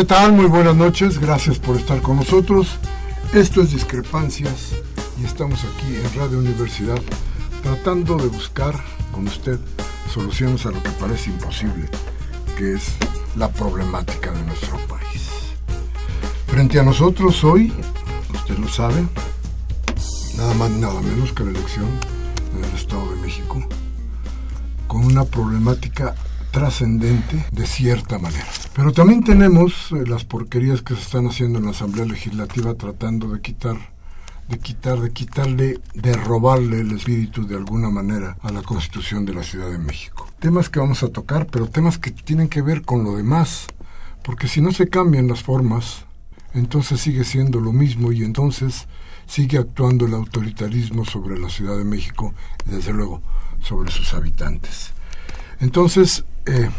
[0.00, 0.32] ¿Qué tal?
[0.32, 2.78] Muy buenas noches, gracias por estar con nosotros.
[3.34, 4.72] Esto es Discrepancias
[5.20, 6.98] y estamos aquí en Radio Universidad
[7.62, 8.74] tratando de buscar
[9.12, 9.58] con usted
[10.10, 11.86] soluciones a lo que parece imposible,
[12.56, 12.94] que es
[13.36, 15.28] la problemática de nuestro país.
[16.46, 17.70] Frente a nosotros hoy,
[18.32, 19.06] usted lo sabe,
[20.34, 21.88] nada más ni nada menos que la elección
[22.56, 23.62] en el Estado de México,
[24.86, 26.14] con una problemática
[26.50, 28.46] trascendente de cierta manera.
[28.74, 33.28] Pero también tenemos eh, las porquerías que se están haciendo en la Asamblea Legislativa tratando
[33.28, 33.76] de quitar
[34.50, 39.32] de quitar, de quitarle, de robarle el espíritu de alguna manera a la Constitución de
[39.32, 40.26] la Ciudad de México.
[40.40, 43.68] Temas que vamos a tocar, pero temas que tienen que ver con lo demás,
[44.24, 46.04] porque si no se cambian las formas,
[46.52, 48.88] entonces sigue siendo lo mismo y entonces
[49.26, 52.34] sigue actuando el autoritarismo sobre la Ciudad de México
[52.66, 53.22] y desde luego
[53.62, 54.92] sobre sus habitantes.
[55.60, 56.70] Entonces, eh,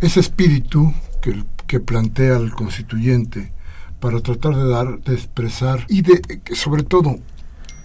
[0.00, 3.52] ese espíritu que, que, plantea el constituyente
[4.00, 6.22] para tratar de dar, de expresar y de,
[6.54, 7.16] sobre todo,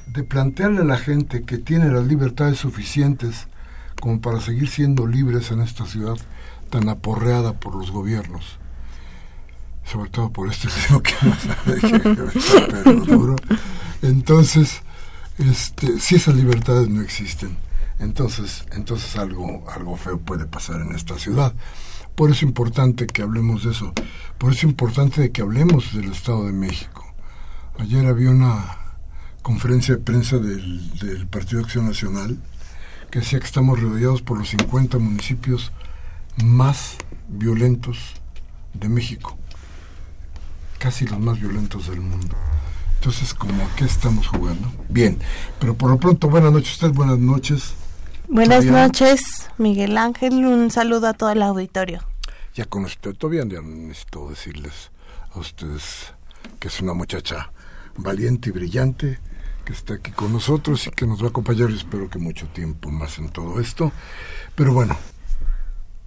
[0.07, 3.47] de plantearle a la gente que tiene las libertades suficientes
[3.99, 6.15] como para seguir siendo libres en esta ciudad
[6.69, 8.59] tan aporreada por los gobiernos,
[9.83, 11.15] sobre todo por este señor que
[13.05, 13.35] duro.
[14.01, 14.81] Entonces,
[15.37, 17.57] este, si esas libertades no existen,
[18.00, 21.53] entonces, entonces algo, algo feo puede pasar en esta ciudad.
[22.16, 23.94] Por eso es importante que hablemos de eso.
[24.38, 27.05] Por eso es importante que hablemos del Estado de México.
[27.78, 28.78] Ayer había una
[29.41, 32.38] conferencia de prensa del, Partido Acción Nacional
[33.11, 35.72] que decía que estamos rodeados por los 50 municipios
[36.44, 36.97] más
[37.28, 38.13] violentos
[38.73, 39.38] de México.
[40.79, 42.35] Casi los más violentos del mundo.
[42.95, 44.72] Entonces, ¿como qué estamos jugando?
[44.89, 45.19] Bien,
[45.59, 47.75] pero por lo pronto, buenas noches, usted, buenas noches.
[48.27, 50.45] Buenas noches, Miguel Ángel.
[50.45, 52.01] Un saludo a todo el auditorio.
[52.55, 54.91] Ya con usted, todavía necesito decirles
[55.33, 56.13] a ustedes
[56.59, 57.51] que es una muchacha
[57.97, 59.19] valiente y brillante
[59.63, 62.47] que está aquí con nosotros y que nos va a acompañar, y espero que mucho
[62.47, 63.91] tiempo más en todo esto.
[64.55, 64.97] Pero bueno,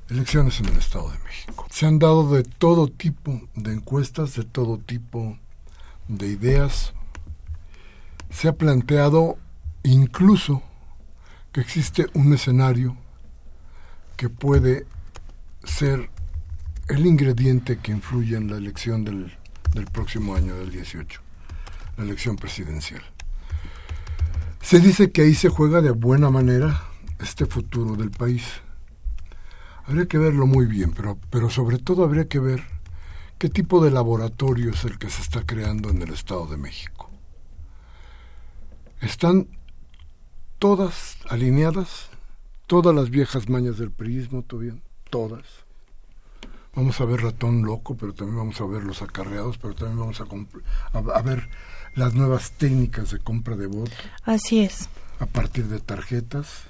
[0.08, 1.66] elecciones en el Estado de México.
[1.70, 5.38] Se han dado de todo tipo de encuestas, de todo tipo
[6.08, 6.94] de ideas.
[8.30, 9.38] Se ha planteado
[9.82, 10.62] incluso
[11.52, 12.96] que existe un escenario
[14.16, 14.86] que puede
[15.64, 16.10] ser
[16.88, 19.36] el ingrediente que influye en la elección del,
[19.74, 21.20] del próximo año, del 18,
[21.96, 23.02] la elección presidencial.
[24.60, 26.82] Se dice que ahí se juega de buena manera
[27.20, 28.44] este futuro del país.
[29.86, 32.62] Habría que verlo muy bien, pero, pero sobre todo habría que ver
[33.38, 37.10] qué tipo de laboratorio es el que se está creando en el Estado de México.
[39.00, 39.48] Están
[40.58, 42.08] todas alineadas,
[42.66, 45.44] todas las viejas mañas del priismo, bien, todas.
[46.74, 50.20] Vamos a ver ratón loco, pero también vamos a ver los acarreados, pero también vamos
[50.20, 51.48] a, a, ver
[51.94, 53.90] las nuevas técnicas de compra de voto.
[54.22, 54.88] Así es.
[55.18, 56.64] A partir de tarjetas,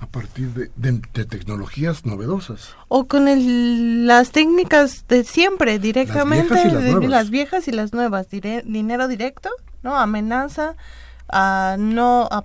[0.00, 2.74] a partir de, de, tecnologías novedosas.
[2.88, 7.72] O con el, las técnicas de siempre, directamente, las viejas y las, las, viejas y
[7.72, 9.50] las nuevas, dinero directo,
[9.82, 9.96] ¿no?
[9.96, 10.74] Amenaza
[11.28, 12.44] a no a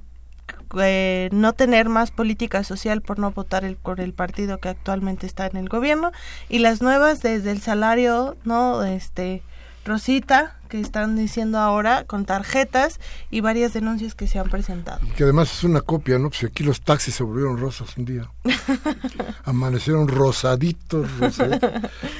[0.82, 5.26] eh, no tener más política social por no votar el, por el partido que actualmente
[5.26, 6.12] está en el gobierno
[6.50, 9.44] y las nuevas desde el salario no este
[9.86, 13.00] Rosita que están diciendo ahora con tarjetas
[13.30, 15.06] y varias denuncias que se han presentado.
[15.06, 16.30] Y que además es una copia, ¿no?
[16.30, 18.32] Pues aquí los taxis se volvieron rosas un día.
[19.44, 21.70] Amanecieron rosaditos, rosaditos.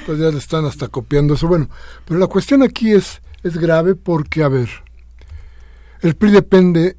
[0.04, 1.48] Pues ya le están hasta copiando eso.
[1.48, 1.68] Bueno,
[2.04, 4.68] pero la cuestión aquí es Es grave porque, a ver,
[6.00, 6.96] el PRI depende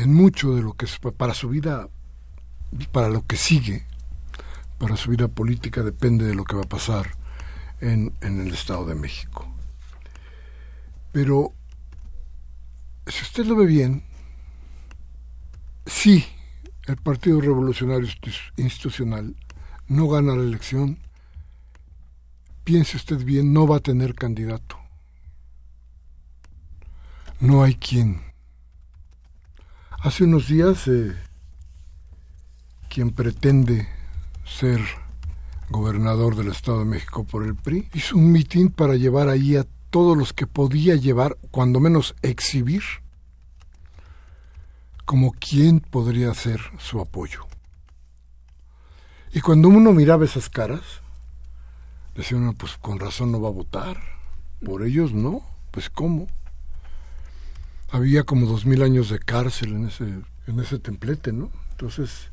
[0.00, 0.86] en mucho de lo que
[1.16, 1.88] para su vida,
[2.90, 3.84] para lo que sigue,
[4.78, 7.10] para su vida política depende de lo que va a pasar
[7.80, 9.46] en, en el Estado de México.
[11.12, 11.52] Pero,
[13.06, 14.02] si usted lo ve bien,
[15.84, 16.24] sí,
[16.86, 18.08] el Partido Revolucionario
[18.56, 19.36] Institucional
[19.86, 20.98] no gana la elección,
[22.64, 24.78] piense usted bien, no va a tener candidato.
[27.38, 28.29] No hay quien.
[30.02, 31.14] Hace unos días, eh,
[32.88, 33.86] quien pretende
[34.46, 34.80] ser
[35.68, 39.66] gobernador del Estado de México por el PRI, hizo un mitin para llevar ahí a
[39.90, 42.82] todos los que podía llevar, cuando menos exhibir,
[45.04, 47.46] como quién podría ser su apoyo.
[49.34, 51.02] Y cuando uno miraba esas caras,
[52.14, 54.00] decía uno, pues con razón no va a votar,
[54.64, 56.26] por ellos no, pues cómo.
[57.92, 60.04] Había como dos mil años de cárcel en ese,
[60.46, 61.50] en ese templete, ¿no?
[61.72, 62.30] Entonces,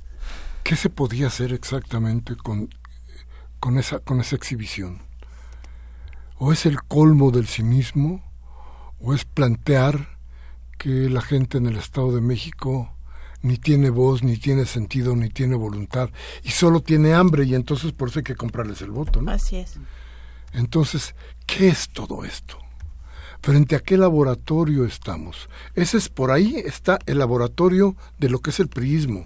[0.63, 2.69] ¿qué se podía hacer exactamente con,
[3.59, 5.01] con, esa, con esa exhibición?
[6.37, 8.23] ¿O es el colmo del cinismo?
[8.99, 10.17] ¿O es plantear
[10.77, 12.93] que la gente en el Estado de México
[13.41, 16.09] ni tiene voz, ni tiene sentido, ni tiene voluntad,
[16.43, 19.31] y solo tiene hambre, y entonces por eso hay que comprarles el voto, ¿no?
[19.31, 19.75] Así es.
[20.53, 21.15] Entonces,
[21.45, 22.57] ¿qué es todo esto?
[23.47, 25.47] ¿Frente a qué laboratorio estamos?
[25.73, 29.25] Ese es por ahí está el laboratorio de lo que es el priismo,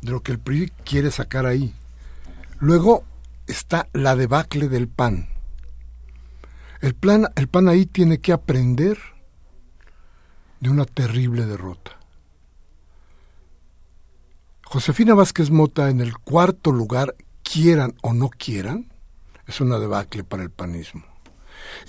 [0.00, 1.74] de lo que el PRI quiere sacar ahí.
[2.58, 3.04] Luego
[3.46, 5.28] está la debacle del PAN.
[6.80, 8.96] El, plan, el PAN ahí tiene que aprender
[10.60, 11.98] de una terrible derrota.
[14.64, 18.90] Josefina Vázquez Mota en el cuarto lugar, quieran o no quieran,
[19.46, 21.13] es una debacle para el panismo.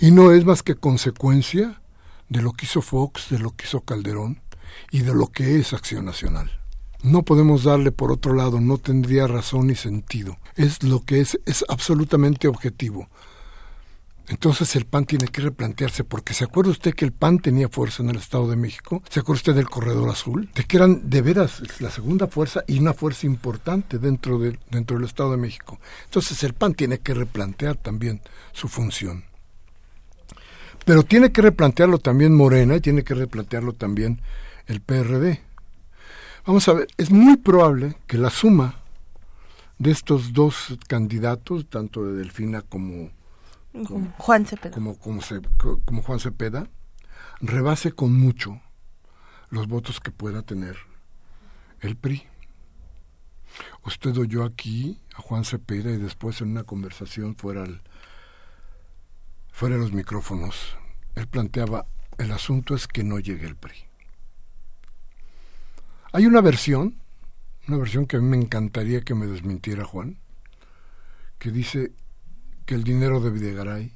[0.00, 1.80] Y no es más que consecuencia
[2.28, 4.40] de lo que hizo Fox, de lo que hizo Calderón
[4.90, 6.50] y de lo que es Acción Nacional.
[7.02, 10.38] No podemos darle por otro lado, no tendría razón ni sentido.
[10.56, 13.08] Es lo que es, es absolutamente objetivo.
[14.28, 18.02] Entonces el PAN tiene que replantearse, porque ¿se acuerda usted que el PAN tenía fuerza
[18.02, 19.02] en el Estado de México?
[19.08, 20.50] ¿Se acuerda usted del Corredor Azul?
[20.52, 24.96] De que eran de veras la segunda fuerza y una fuerza importante dentro, de, dentro
[24.96, 25.78] del Estado de México.
[26.06, 28.20] Entonces el PAN tiene que replantear también
[28.52, 29.24] su función.
[30.86, 34.22] Pero tiene que replantearlo también Morena y tiene que replantearlo también
[34.66, 35.42] el PRD.
[36.46, 38.76] Vamos a ver, es muy probable que la suma
[39.78, 43.10] de estos dos candidatos, tanto de Delfina como
[43.84, 44.72] como Juan Cepeda.
[44.72, 46.70] Como, como, Juan Cepeda,
[47.40, 48.62] rebase con mucho
[49.50, 50.76] los votos que pueda tener
[51.80, 52.22] el PRI.
[53.84, 57.66] Usted oyó aquí a Juan Cepeda y después en una conversación fuera,
[59.56, 60.76] fuera de los micrófonos,
[61.14, 61.86] él planteaba,
[62.18, 63.72] el asunto es que no llegue el PRI.
[66.12, 67.00] Hay una versión,
[67.66, 70.18] una versión que a mí me encantaría que me desmintiera Juan,
[71.38, 71.92] que dice
[72.66, 73.92] que el dinero de Videgaray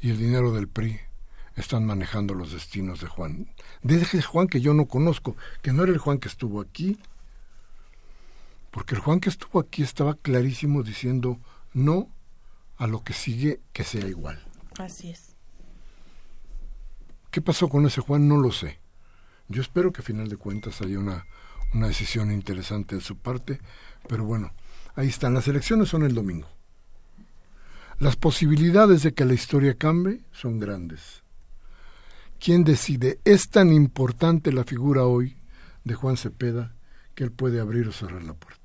[0.00, 0.98] y el dinero del PRI
[1.56, 3.50] están manejando los destinos de Juan.
[3.82, 6.98] De ese Juan que yo no conozco, que no era el Juan que estuvo aquí,
[8.70, 11.38] porque el Juan que estuvo aquí estaba clarísimo diciendo
[11.74, 12.08] no
[12.82, 14.42] a lo que sigue que sea igual.
[14.76, 15.36] Así es.
[17.30, 18.26] ¿Qué pasó con ese Juan?
[18.26, 18.80] No lo sé.
[19.46, 21.24] Yo espero que a final de cuentas haya una,
[21.74, 23.60] una decisión interesante de su parte,
[24.08, 24.52] pero bueno,
[24.96, 25.32] ahí están.
[25.32, 26.48] Las elecciones son el domingo.
[28.00, 31.22] Las posibilidades de que la historia cambie son grandes.
[32.40, 33.20] ¿Quién decide?
[33.24, 35.36] Es tan importante la figura hoy
[35.84, 36.74] de Juan Cepeda
[37.14, 38.61] que él puede abrir o cerrar la puerta.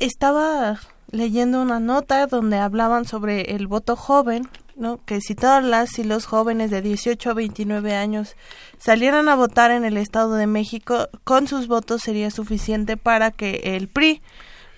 [0.00, 0.80] Estaba
[1.10, 4.98] leyendo una nota donde hablaban sobre el voto joven, ¿no?
[5.04, 8.34] que si todas las y los jóvenes de 18 a 29 años
[8.78, 13.76] salieran a votar en el Estado de México, con sus votos sería suficiente para que
[13.76, 14.22] el PRI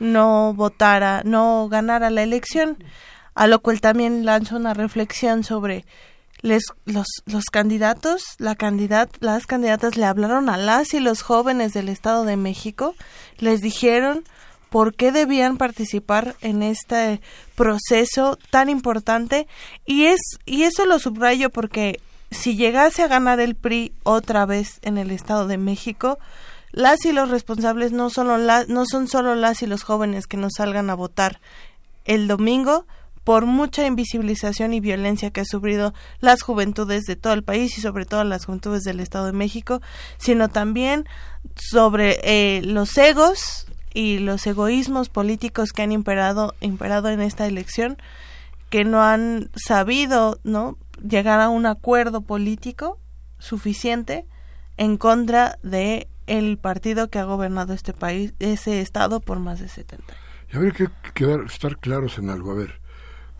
[0.00, 2.82] no votara, no ganara la elección,
[3.36, 5.84] a lo cual también lanzó una reflexión sobre
[6.40, 11.72] les, los, los candidatos, la candidat, las candidatas le hablaron a las y los jóvenes
[11.72, 12.96] del Estado de México,
[13.38, 14.24] les dijeron
[14.72, 17.20] por qué debían participar en este
[17.54, 19.46] proceso tan importante.
[19.84, 22.00] Y es y eso lo subrayo porque
[22.30, 26.18] si llegase a ganar el PRI otra vez en el Estado de México,
[26.70, 30.54] las y los responsables no, solo no son solo las y los jóvenes que nos
[30.56, 31.38] salgan a votar
[32.06, 32.86] el domingo
[33.24, 37.82] por mucha invisibilización y violencia que ha sufrido las juventudes de todo el país y
[37.82, 39.82] sobre todo las juventudes del Estado de México,
[40.16, 41.06] sino también
[41.56, 47.96] sobre eh, los egos y los egoísmos políticos que han imperado, imperado en esta elección
[48.70, 50.78] que no han sabido, ¿no?
[51.06, 52.98] llegar a un acuerdo político
[53.38, 54.26] suficiente
[54.76, 59.68] en contra de el partido que ha gobernado este país, ese estado por más de
[59.68, 60.24] 70 años.
[60.52, 62.52] Y habría que quedar, estar claros en algo.
[62.52, 62.80] A ver,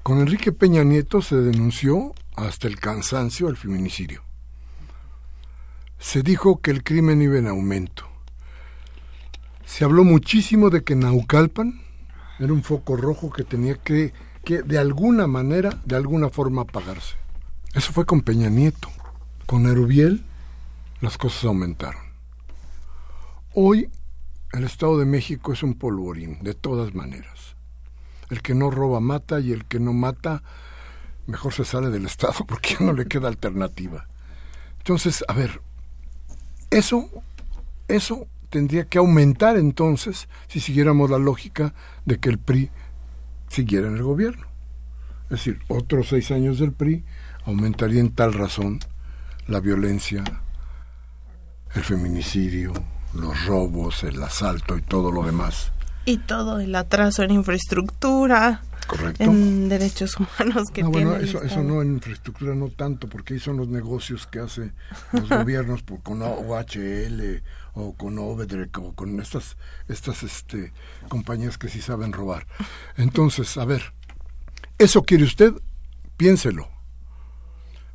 [0.03, 4.23] con Enrique Peña Nieto se denunció hasta el cansancio el feminicidio.
[5.99, 8.12] Se dijo que el crimen iba en aumento.
[9.73, 11.81] Se habló muchísimo de que Naucalpan
[12.38, 14.12] era un foco rojo que tenía que,
[14.45, 17.17] que de alguna manera, de alguna forma apagarse.
[17.73, 18.91] Eso fue con Peña Nieto.
[19.47, 20.25] Con Erubiel
[21.00, 22.02] las cosas aumentaron.
[23.55, 23.88] Hoy
[24.52, 27.57] el Estado de México es un polvorín, de todas maneras.
[28.29, 30.43] El que no roba mata y el que no mata
[31.26, 34.07] mejor se sale del Estado porque ya no le queda alternativa.
[34.76, 35.62] Entonces, a ver,
[36.71, 37.09] eso,
[37.88, 41.73] eso tendría que aumentar entonces si siguiéramos la lógica
[42.05, 42.71] de que el PRI
[43.49, 44.47] siguiera en el gobierno.
[45.25, 47.03] Es decir, otros seis años del PRI
[47.47, 48.81] aumentaría en tal razón
[49.47, 50.23] la violencia,
[51.75, 52.75] el feminicidio,
[53.15, 55.73] los robos, el asalto y todo lo demás.
[56.05, 58.61] Y todo el atraso en infraestructura.
[58.87, 59.23] Correcto.
[59.23, 63.41] En derechos humanos que no, bueno, eso, eso no en infraestructura no tanto, porque ahí
[63.41, 64.75] son los negocios que hacen
[65.13, 67.43] los gobiernos por, con OHL
[67.75, 69.57] o con Obedrec o con estas,
[69.88, 70.73] estas este,
[71.09, 72.47] compañías que sí saben robar.
[72.97, 73.93] Entonces, a ver,
[74.79, 75.52] ¿eso quiere usted?
[76.17, 76.69] Piénselo.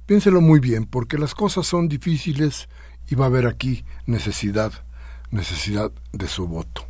[0.05, 2.69] Piénselo muy bien, porque las cosas son difíciles
[3.10, 4.72] y va a haber aquí necesidad,
[5.31, 6.86] necesidad de su voto.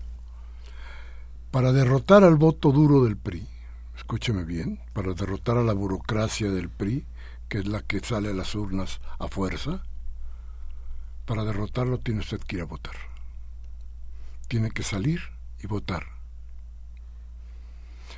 [1.51, 3.47] Para derrotar al voto duro del PRI,
[3.95, 7.05] escúcheme bien, para derrotar a la burocracia del PRI,
[7.49, 9.83] que es la que sale a las urnas a fuerza,
[11.27, 12.95] para derrotarlo tiene usted que ir a votar.
[14.47, 15.21] Tiene que salir
[15.61, 16.07] y votar.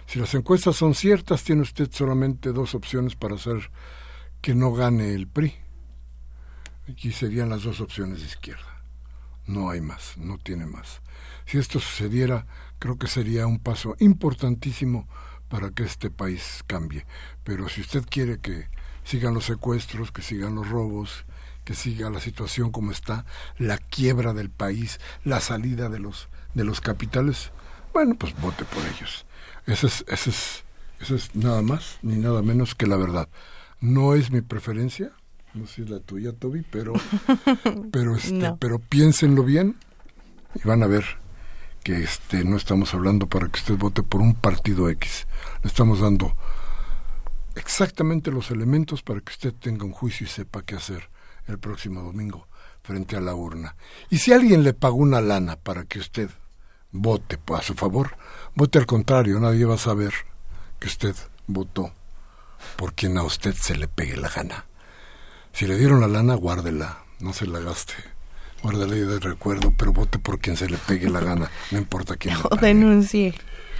[0.05, 3.71] Si las encuestas son ciertas, tiene usted solamente dos opciones para hacer
[4.41, 5.53] que no gane el PRI
[6.89, 8.83] Aquí serían las dos opciones de izquierda.
[9.45, 11.01] No hay más, no tiene más.
[11.45, 12.47] Si esto sucediera,
[12.79, 15.07] creo que sería un paso importantísimo
[15.49, 17.05] para que este país cambie.
[17.43, 18.69] Pero si usted quiere que
[19.03, 21.25] sigan los secuestros, que sigan los robos,
[21.69, 23.25] que siga la situación como está,
[23.59, 27.51] la quiebra del país, la salida de los de los capitales,
[27.93, 29.27] bueno, pues vote por ellos.
[29.67, 30.63] Eso es, eso es,
[30.99, 33.29] eso es nada más ni nada menos que la verdad.
[33.81, 35.11] No es mi preferencia,
[35.53, 36.93] no sé si es la tuya, Toby, pero,
[37.91, 39.75] pero, este, pero piénsenlo bien
[40.55, 41.05] y van a ver
[41.83, 45.27] que este, no estamos hablando para que usted vote por un partido X.
[45.61, 46.35] Le estamos dando
[47.53, 51.11] exactamente los elementos para que usted tenga un juicio y sepa qué hacer
[51.49, 52.47] el próximo domingo
[52.81, 53.75] frente a la urna.
[54.09, 56.29] Y si alguien le pagó una lana para que usted
[56.91, 58.17] vote a su favor,
[58.55, 60.13] vote al contrario, nadie va a saber
[60.79, 61.15] que usted
[61.47, 61.91] votó
[62.75, 64.65] por quien a usted se le pegue la gana.
[65.53, 67.93] Si le dieron la lana, guárdela, no se la gaste.
[68.61, 72.35] Guárdela de recuerdo, pero vote por quien se le pegue la gana, no importa quién.
[72.51, 73.33] O denuncie.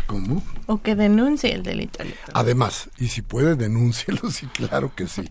[0.07, 0.43] ¿Cómo?
[0.65, 1.99] O que denuncie el delito.
[2.33, 5.23] Además, y si puede, denúncielo, sí, claro que sí.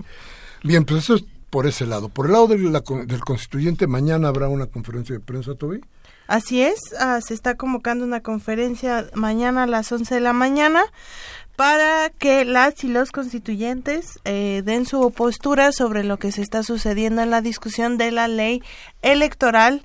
[0.62, 2.08] Bien, pues eso es por ese lado.
[2.08, 5.80] Por el lado del constituyente, mañana habrá una conferencia de prensa, Toby.
[6.26, 10.82] Así es, ah, se está convocando una conferencia mañana a las 11 de la mañana
[11.56, 16.62] para que las y los constituyentes eh, den su postura sobre lo que se está
[16.62, 18.62] sucediendo en la discusión de la ley
[19.02, 19.82] electoral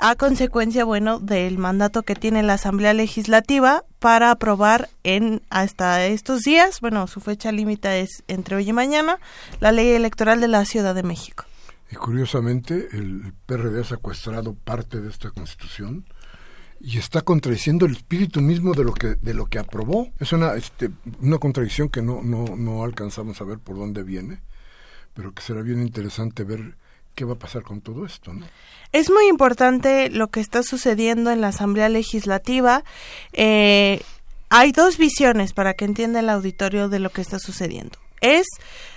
[0.00, 6.40] a consecuencia, bueno, del mandato que tiene la Asamblea Legislativa para aprobar en hasta estos
[6.40, 9.18] días, bueno, su fecha límite es entre hoy y mañana,
[9.60, 11.44] la ley electoral de la Ciudad de México.
[11.92, 16.06] Y curiosamente, el PRD ha secuestrado parte de esta constitución
[16.80, 20.54] y está contradiciendo el espíritu mismo de lo que de lo que aprobó es una
[20.54, 20.90] este,
[21.20, 24.40] una contradicción que no, no no alcanzamos a ver por dónde viene
[25.12, 26.78] pero que será bien interesante ver
[27.20, 28.32] qué va a pasar con todo esto
[28.92, 32.82] es muy importante lo que está sucediendo en la asamblea legislativa.
[33.32, 34.00] Eh,
[34.48, 37.98] hay dos visiones para que entienda el auditorio de lo que está sucediendo.
[38.22, 38.46] Es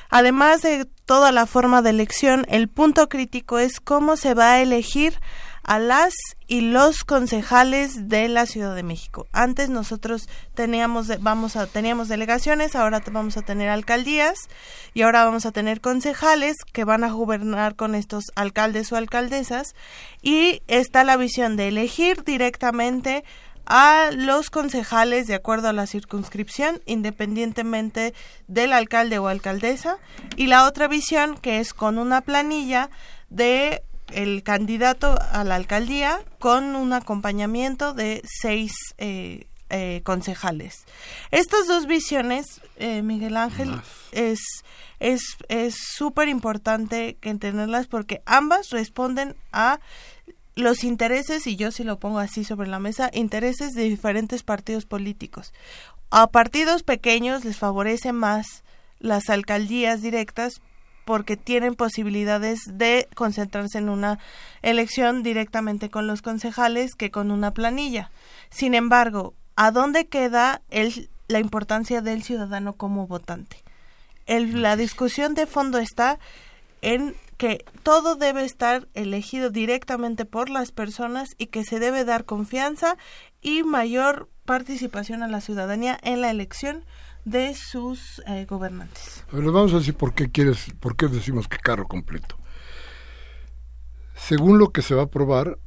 [0.10, 4.62] además de toda la forma de elección el punto crítico es cómo se va a
[4.62, 5.20] elegir
[5.63, 6.13] a las
[6.48, 9.27] y los concejales de la Ciudad de México.
[9.32, 14.38] Antes nosotros teníamos vamos a teníamos delegaciones, ahora vamos a tener alcaldías
[14.93, 19.75] y ahora vamos a tener concejales que van a gobernar con estos alcaldes o alcaldesas
[20.22, 23.24] y está la visión de elegir directamente
[23.65, 28.13] a los concejales de acuerdo a la circunscripción, independientemente
[28.48, 30.00] del alcalde o alcaldesa,
[30.36, 32.89] y la otra visión que es con una planilla
[33.29, 40.86] de el candidato a la alcaldía con un acompañamiento de seis eh, eh, concejales.
[41.32, 43.72] Estas dos visiones, eh, Miguel Ángel,
[44.12, 44.40] es
[45.00, 49.80] es súper importante que entenderlas porque ambas responden a
[50.56, 54.86] los intereses, y yo sí lo pongo así sobre la mesa, intereses de diferentes partidos
[54.86, 55.52] políticos.
[56.10, 58.64] A partidos pequeños les favorece más
[59.00, 60.62] las alcaldías directas
[61.06, 64.20] porque tienen posibilidades de concentrarse en una
[64.62, 68.12] elección directamente con los concejales que con una planilla.
[68.50, 73.58] Sin embargo, ¿a dónde queda el, la importancia del ciudadano como votante?
[74.26, 76.20] El, la discusión de fondo está
[76.82, 82.26] en que todo debe estar elegido directamente por las personas y que se debe dar
[82.26, 82.98] confianza
[83.42, 86.86] y mayor participación a la ciudadanía en la elección
[87.25, 89.24] de sus eh, gobernantes.
[89.32, 92.38] A vamos a decir por qué quieres, por qué decimos que carro completo.
[94.15, 95.58] Según lo que se va a aprobar,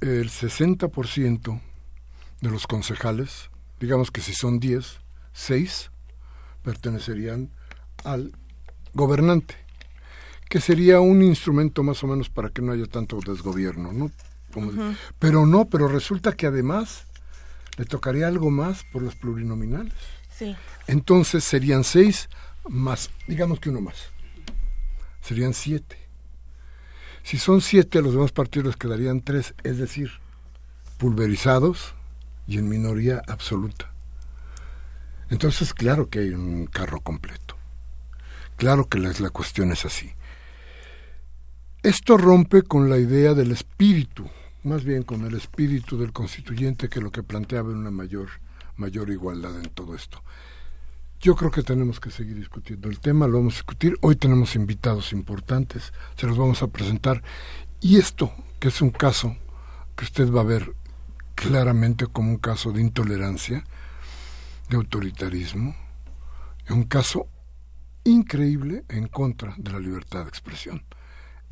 [0.00, 1.60] el 60%
[2.40, 5.00] de los concejales, digamos que si son 10,
[5.32, 5.90] 6
[6.62, 7.50] pertenecerían
[8.04, 8.32] al
[8.94, 9.54] gobernante,
[10.48, 14.10] que sería un instrumento más o menos para que no haya tanto desgobierno, ¿no?
[15.18, 17.06] Pero no, pero resulta que además
[17.78, 19.94] le tocaría algo más por los plurinominales.
[20.86, 22.28] Entonces serían seis
[22.68, 24.10] más, digamos que uno más.
[25.20, 25.98] Serían siete.
[27.22, 30.10] Si son siete, los demás partidos quedarían tres, es decir,
[30.98, 31.94] pulverizados
[32.46, 33.92] y en minoría absoluta.
[35.30, 37.56] Entonces, claro que hay un carro completo.
[38.56, 40.12] Claro que la, la cuestión es así.
[41.82, 44.28] Esto rompe con la idea del espíritu,
[44.62, 48.28] más bien con el espíritu del constituyente que lo que planteaba una mayor,
[48.82, 50.22] mayor igualdad en todo esto.
[51.20, 53.96] Yo creo que tenemos que seguir discutiendo el tema, lo vamos a discutir.
[54.00, 57.22] Hoy tenemos invitados importantes, se los vamos a presentar.
[57.80, 59.36] Y esto, que es un caso
[59.94, 60.74] que usted va a ver
[61.36, 63.64] claramente como un caso de intolerancia,
[64.68, 65.76] de autoritarismo,
[66.70, 67.28] un caso
[68.04, 70.82] increíble en contra de la libertad de expresión.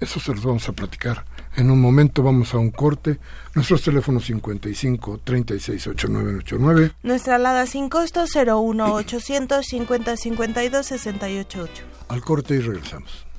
[0.01, 1.25] Eso se los vamos a platicar.
[1.57, 3.19] En un momento vamos a un corte.
[3.55, 6.93] Nuestros teléfonos 55 36 8989.
[7.03, 11.69] Nuestra alada sin costo 01 800 50 52 68
[12.09, 13.30] Al corte y regresamos.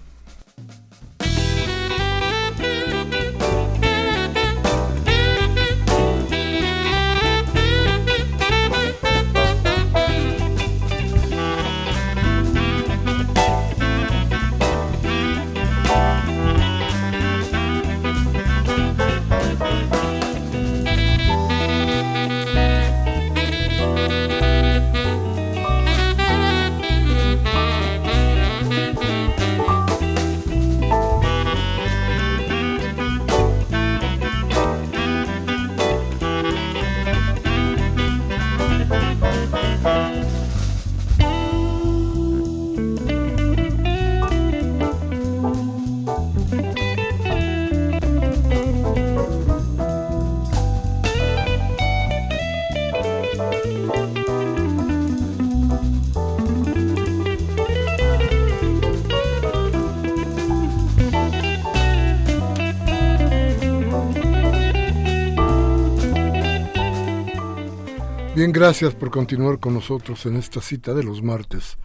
[68.62, 71.80] Gracias por continuar con nosotros en esta cita de los martes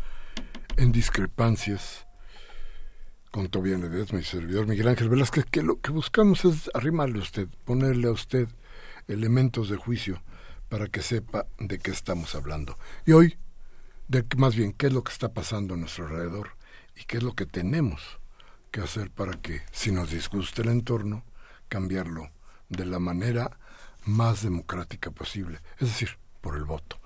[0.76, 2.06] en Discrepancias
[3.30, 7.22] con Tobias Ledesma y servidor Miguel Ángel Velázquez, que lo que buscamos es arrimarle a
[7.22, 8.48] usted, ponerle a usted
[9.08, 10.22] elementos de juicio
[10.68, 12.76] para que sepa de qué estamos hablando.
[13.06, 13.38] Y hoy,
[14.08, 16.58] de más bien, qué es lo que está pasando a nuestro alrededor
[16.94, 18.20] y qué es lo que tenemos
[18.70, 21.24] que hacer para que, si nos disgusta el entorno,
[21.70, 22.32] cambiarlo
[22.68, 23.58] de la manera
[24.04, 25.60] más democrática posible.
[25.78, 26.96] Es decir, por el voto.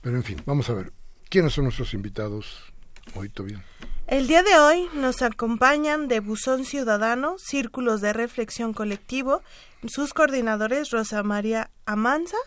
[0.00, 0.90] Pero en fin, vamos a ver,
[1.28, 2.72] ¿quiénes son nuestros invitados
[3.14, 3.62] hoy, bien
[4.06, 9.42] El día de hoy nos acompañan de Buzón Ciudadano, Círculos de Reflexión Colectivo,
[9.86, 12.38] sus coordinadores Rosa María Amanza,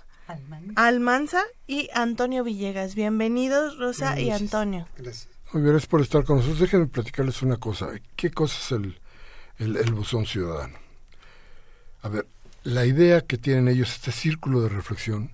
[0.76, 2.96] Almanza, y Antonio Villegas.
[2.96, 4.88] Bienvenidos, Rosa y Antonio.
[4.98, 5.30] Gracias.
[5.54, 6.62] Muy bien, gracias por estar con nosotros.
[6.62, 7.92] Déjenme platicarles una cosa.
[8.16, 9.00] ¿Qué cosa es el,
[9.60, 10.80] el, el Buzón Ciudadano?
[12.02, 12.26] A ver,
[12.64, 15.32] la idea que tienen ellos, este círculo de reflexión,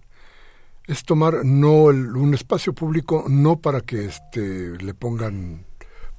[0.88, 5.66] es tomar no un espacio público no para que este le pongan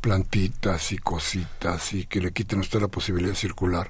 [0.01, 3.89] plantitas y cositas y que le quiten a usted la posibilidad de circular,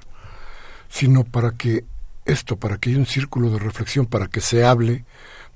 [0.89, 1.85] sino para que
[2.25, 5.05] esto, para que haya un círculo de reflexión, para que se hable,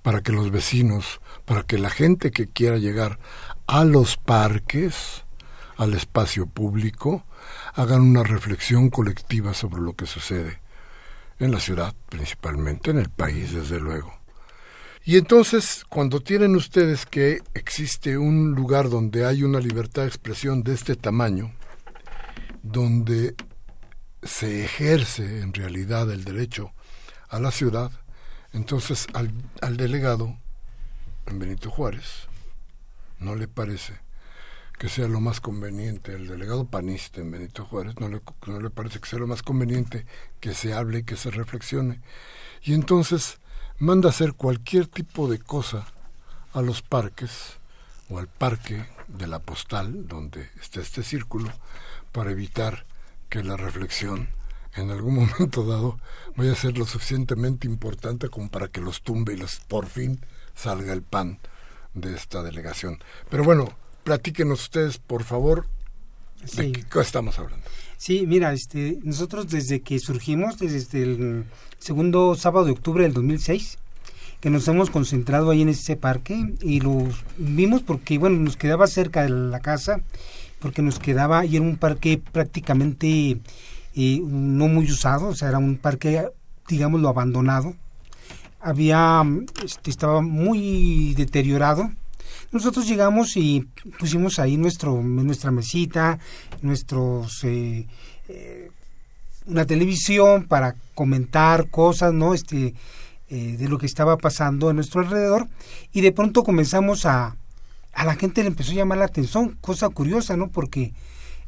[0.01, 3.19] para que los vecinos, para que la gente que quiera llegar
[3.67, 5.23] a los parques,
[5.77, 7.25] al espacio público,
[7.73, 10.61] hagan una reflexión colectiva sobre lo que sucede
[11.39, 14.20] en la ciudad, principalmente en el país, desde luego
[15.03, 20.61] Y entonces, cuando tienen ustedes que existe un lugar donde hay una libertad de expresión
[20.61, 21.53] de este tamaño,
[22.61, 23.35] donde
[24.21, 26.71] se ejerce en realidad el derecho
[27.29, 27.91] a la ciudad,
[28.53, 30.37] entonces al, al delegado,
[31.25, 32.27] en Benito Juárez,
[33.19, 33.93] no le parece
[34.77, 38.69] que sea lo más conveniente, el delegado panista en Benito Juárez, no le, no le
[38.69, 40.05] parece que sea lo más conveniente
[40.39, 42.01] que se hable y que se reflexione.
[42.63, 43.39] Y entonces
[43.81, 45.87] manda hacer cualquier tipo de cosa
[46.53, 47.57] a los parques
[48.11, 51.51] o al parque de la postal donde está este círculo
[52.11, 52.85] para evitar
[53.27, 54.29] que la reflexión
[54.75, 55.99] en algún momento dado
[56.35, 60.23] vaya a ser lo suficientemente importante como para que los tumbe y los, por fin
[60.53, 61.39] salga el pan
[61.95, 62.99] de esta delegación.
[63.31, 65.65] Pero bueno, platíquenos ustedes, por favor,
[66.53, 67.65] de qué estamos hablando.
[68.01, 71.45] Sí, mira, este, nosotros desde que surgimos, desde el
[71.77, 73.77] segundo sábado de octubre del 2006,
[74.39, 78.87] que nos hemos concentrado ahí en ese parque y lo vimos porque, bueno, nos quedaba
[78.87, 80.01] cerca de la casa,
[80.59, 83.37] porque nos quedaba, y era un parque prácticamente
[83.93, 86.27] eh, no muy usado, o sea, era un parque,
[86.67, 87.75] digámoslo, abandonado.
[88.59, 89.23] Había,
[89.63, 91.91] este, estaba muy deteriorado.
[92.51, 93.67] Nosotros llegamos y
[93.99, 96.19] pusimos ahí nuestro, nuestra mesita,
[96.61, 97.43] nuestros...
[97.43, 97.87] Eh,
[98.27, 98.71] eh,
[99.47, 102.35] una televisión para comentar cosas, ¿no?
[102.35, 102.75] Este,
[103.29, 105.47] eh, de lo que estaba pasando a nuestro alrededor.
[105.91, 107.35] Y de pronto comenzamos a
[107.93, 110.93] a la gente le empezó a llamar la atención cosa curiosa no porque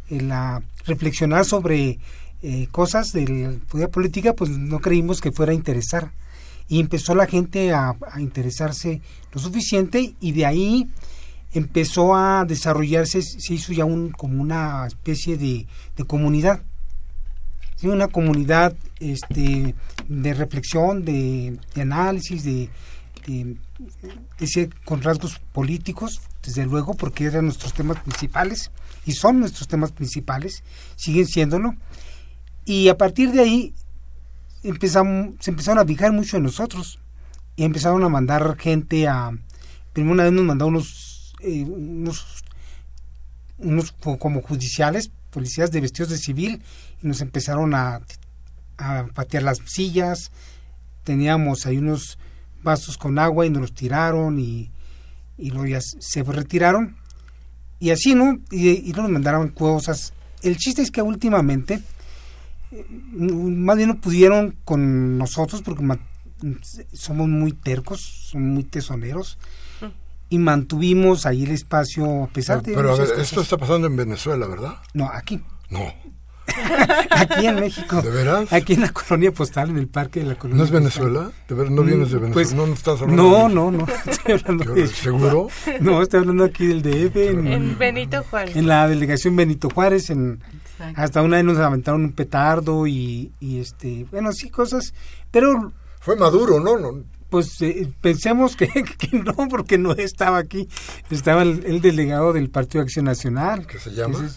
[0.10, 2.00] eh, la reflexionar sobre
[2.42, 6.12] eh, cosas de la política pues no creímos que fuera a interesar
[6.68, 10.90] y empezó la gente a, interesarse lo suficiente y de ahí
[11.54, 16.62] empezó a desarrollarse se hizo ya un como una especie de, de comunidad
[17.90, 19.76] una comunidad este,
[20.08, 22.70] de reflexión, de, análisis, de,
[24.86, 28.72] con rasgos políticos, desde luego, porque eran nuestros temas principales
[29.06, 30.64] y son nuestros temas principales,
[30.96, 31.76] siguen siéndolo.
[32.66, 33.74] Y a partir de ahí
[34.64, 37.00] se empezaron a fijar mucho en nosotros
[37.56, 39.32] y empezaron a mandar gente a...
[39.92, 42.44] Primero una vez nos mandaron unos, eh, unos,
[43.60, 46.64] unos como judiciales, policías de vestidos de civil,
[47.02, 48.02] y nos empezaron a,
[48.78, 50.32] a patear las sillas,
[51.04, 52.18] teníamos ahí unos
[52.64, 54.72] vasos con agua y nos los tiraron y,
[55.38, 56.96] y luego ya se retiraron
[57.84, 58.40] y así, ¿no?
[58.50, 60.14] Y, y nos mandaron cosas.
[60.42, 61.82] El chiste es que últimamente,
[63.16, 65.84] más bien no pudieron con nosotros porque
[66.94, 69.38] somos muy tercos, somos muy tesoneros
[70.30, 72.74] y mantuvimos ahí el espacio a pesar de...
[72.74, 74.78] Pero a ver, esto está pasando en Venezuela, ¿verdad?
[74.94, 75.40] No, aquí.
[75.70, 75.94] No.
[77.12, 78.02] aquí en México.
[78.02, 78.52] ¿De veras?
[78.52, 80.58] Aquí en la colonia postal, en el parque de la colonia.
[80.58, 81.32] ¿No es Venezuela?
[81.48, 82.34] ¿De ver, ¿No vienes de Venezuela?
[82.34, 83.86] Pues, no, no estás hablando No, no, no.
[84.06, 85.48] Estoy hablando de ¿Seguro?
[85.80, 87.16] No, estoy hablando aquí del DF.
[87.16, 88.56] En, en, Benito Juárez.
[88.56, 90.10] En la delegación Benito Juárez.
[90.10, 90.42] En,
[90.96, 94.94] hasta una vez nos aventaron un petardo y, y este, bueno, sí, cosas.
[95.32, 95.72] Pero.
[96.00, 96.78] Fue Maduro, ¿no?
[96.78, 98.68] no pues eh, pensemos que,
[99.00, 100.70] que, no, porque no estaba aquí.
[101.10, 103.66] Estaba el, delegado del Partido de Acción Nacional.
[103.66, 104.30] ¿Qué se llama?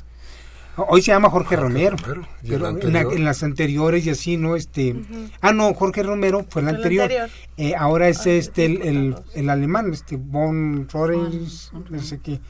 [0.79, 1.97] Hoy se llama Jorge, Romero.
[2.43, 4.57] en, las anteriores y así, ¿no?
[4.57, 4.97] Este,
[5.43, 7.11] Ah, no, Jorge Romero fue el anterior.
[7.59, 12.41] Eh, ahora es este el, el, alemán, este Von Florens, no sé qué.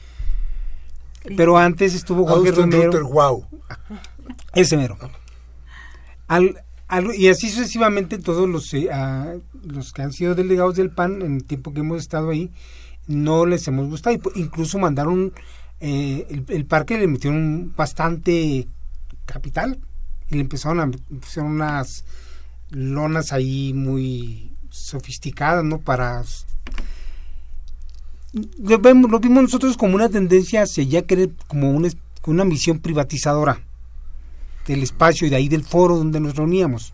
[1.35, 3.07] Pero antes estuvo Jorge Romero.
[3.07, 3.45] wow.
[4.53, 4.97] Ese mero.
[6.27, 6.55] Al,
[7.15, 8.89] y así sucesivamente todos los, eh,
[9.63, 12.51] los que han sido delegados del PAN en el tiempo que hemos estado ahí,
[13.07, 14.17] no les hemos gustado.
[14.35, 15.33] Incluso mandaron
[15.79, 18.67] eh, el, parque le metieron bastante
[19.25, 19.79] capital
[20.27, 22.03] y le empezaron a hacer unas
[22.71, 25.79] lonas ahí muy sofisticadas, ¿no?
[25.79, 26.23] Para
[28.33, 31.89] lo, lo vimos nosotros como una tendencia hacia ya querer como una,
[32.25, 33.61] una misión privatizadora
[34.65, 36.93] del espacio y de ahí del foro donde nos reuníamos.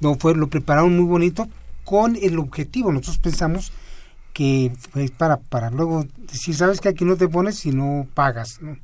[0.00, 1.48] No fue, lo prepararon muy bonito
[1.84, 2.92] con el objetivo.
[2.92, 3.72] Nosotros pensamos
[4.32, 8.60] que es para, para luego decir, sabes que aquí no te pones si no pagas,
[8.60, 8.76] ¿no?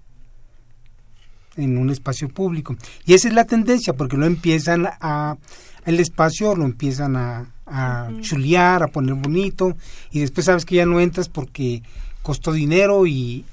[1.56, 2.76] En un espacio público.
[3.04, 5.36] Y esa es la tendencia, porque lo empiezan a,
[5.84, 9.76] el espacio lo empiezan a, a chulear, a poner bonito,
[10.10, 11.82] y después sabes que ya no entras porque
[12.22, 13.44] costó dinero y,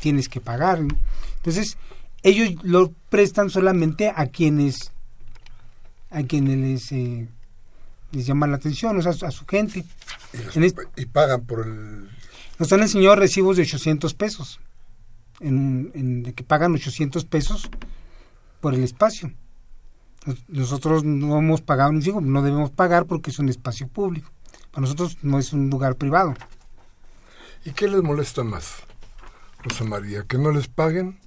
[0.00, 0.80] tienes que pagar.
[1.36, 1.76] Entonces,
[2.22, 4.92] ellos lo prestan solamente a quienes
[6.10, 7.28] a quienes les eh,
[8.12, 9.84] les llama la atención, o sea, a su gente.
[10.96, 12.08] Y, pagan por el...
[12.58, 14.60] Nos han enseñado recibos de 800 pesos,
[15.40, 17.70] en, en, que pagan 800 pesos
[18.60, 19.32] por el espacio.
[20.48, 24.30] Nosotros no hemos pagado, digo, no debemos pagar porque es un espacio público.
[24.70, 26.34] para nosotros no es un lugar privado.
[27.64, 28.76] ¿Y qué les molesta más,
[29.62, 30.24] Rosa María?
[30.24, 31.18] ¿Que no les paguen?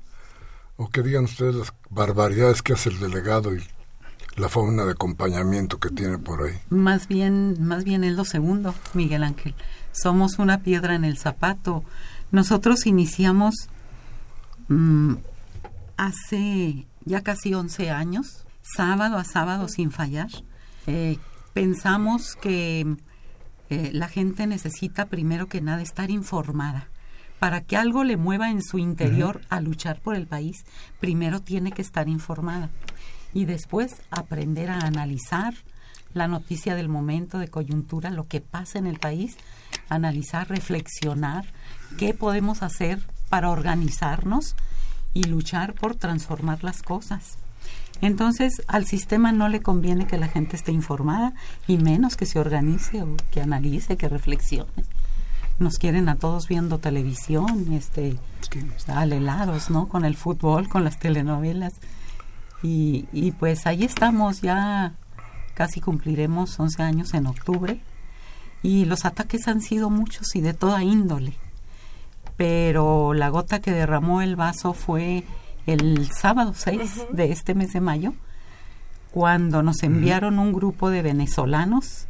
[0.78, 3.64] ¿O que digan ustedes las barbaridades que hace el delegado y
[4.38, 6.60] la fauna de acompañamiento que tiene por ahí?
[6.70, 9.54] Más bien, más bien es lo segundo, Miguel Ángel.
[9.92, 11.84] Somos una piedra en el zapato.
[12.32, 13.54] Nosotros iniciamos
[14.70, 15.16] mm,
[15.98, 20.30] hace ya casi 11 años, sábado a sábado sin fallar.
[20.88, 21.18] Eh,
[21.54, 22.96] pensamos que
[23.70, 26.88] eh, la gente necesita primero que nada estar informada.
[27.40, 30.64] Para que algo le mueva en su interior a luchar por el país,
[31.00, 32.70] primero tiene que estar informada
[33.34, 35.54] y después aprender a analizar
[36.14, 39.38] la noticia del momento de coyuntura, lo que pasa en el país,
[39.90, 41.46] analizar, reflexionar
[41.98, 44.56] qué podemos hacer para organizarnos
[45.14, 47.38] y luchar por transformar las cosas.
[48.02, 51.34] Entonces, al sistema no le conviene que la gente esté informada
[51.68, 54.84] y menos que se organice o que analice, que reflexione.
[55.60, 58.18] Nos quieren a todos viendo televisión, este,
[58.88, 59.88] alelados, ¿no?
[59.88, 61.74] Con el fútbol, con las telenovelas.
[62.64, 64.94] Y, y pues ahí estamos, ya
[65.54, 67.80] casi cumpliremos 11 años en octubre.
[68.64, 71.36] Y los ataques han sido muchos y de toda índole.
[72.36, 75.24] Pero la gota que derramó el vaso fue
[75.66, 78.14] el sábado 6 de este mes de mayo,
[79.12, 82.08] cuando nos enviaron un grupo de venezolanos.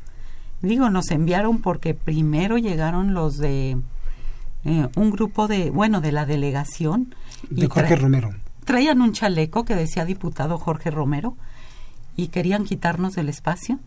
[0.61, 3.77] Digo, nos enviaron porque primero llegaron los de
[4.63, 7.15] eh, un grupo de, bueno, de la delegación.
[7.49, 8.35] De Jorge Romero.
[8.63, 11.35] Traían un chaleco que decía diputado Jorge Romero
[12.15, 13.79] y querían quitarnos del espacio.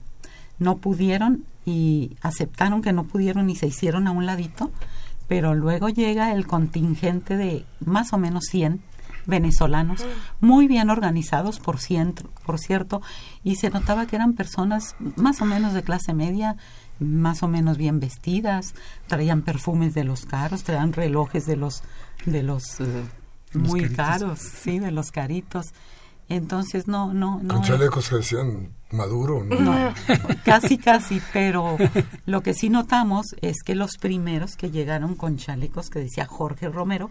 [0.58, 4.72] No pudieron y aceptaron que no pudieron y se hicieron a un ladito,
[5.28, 8.82] pero luego llega el contingente de más o menos 100
[9.26, 10.04] venezolanos,
[10.40, 13.02] muy bien organizados, por, ciento, por cierto,
[13.42, 16.56] y se notaba que eran personas más o menos de clase media,
[16.98, 18.74] más o menos bien vestidas,
[19.06, 21.82] traían perfumes de los caros, traían relojes de los
[22.26, 23.04] de los eh,
[23.54, 25.66] muy caros, sí, de los caritos.
[26.28, 27.54] Entonces no, no, no.
[27.54, 29.44] Con chalecos que decían Maduro.
[29.44, 29.92] ¿no?
[30.44, 31.76] casi, casi, pero
[32.26, 36.68] lo que sí notamos es que los primeros que llegaron con chalecos que decía Jorge
[36.68, 37.10] Romero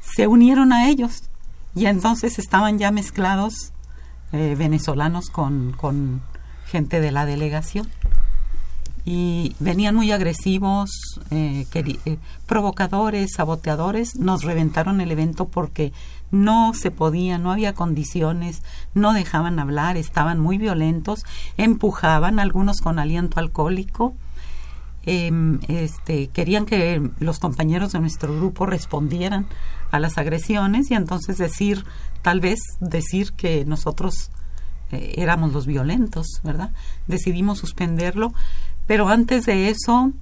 [0.00, 1.28] se unieron a ellos
[1.78, 3.72] y entonces estaban ya mezclados
[4.32, 6.22] eh, venezolanos con, con
[6.66, 7.88] gente de la delegación.
[9.04, 10.90] Y venían muy agresivos,
[11.30, 15.92] eh, eh, provocadores, saboteadores, nos reventaron el evento porque
[16.32, 18.62] no se podía, no había condiciones,
[18.92, 21.24] no dejaban hablar, estaban muy violentos,
[21.56, 24.14] empujaban, algunos con aliento alcohólico,
[25.08, 29.46] em, este, querían que los compañeros de nuestro grupo respondieran
[29.90, 31.84] a las agresiones y entonces decir,
[32.22, 34.30] tal vez decir que nosotros
[34.92, 36.72] eh, éramos los violentos, ¿verdad?
[37.06, 38.34] Decidimos suspenderlo,
[38.86, 40.12] pero antes de eso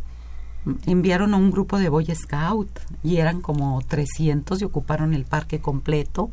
[0.87, 2.70] enviaron a un grupo de Boy Scout
[3.03, 6.31] y eran como 300 y ocuparon el parque completo.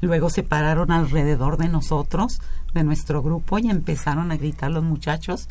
[0.00, 2.38] Luego se pararon alrededor de nosotros,
[2.74, 5.48] de nuestro grupo, y empezaron a gritar los muchachos,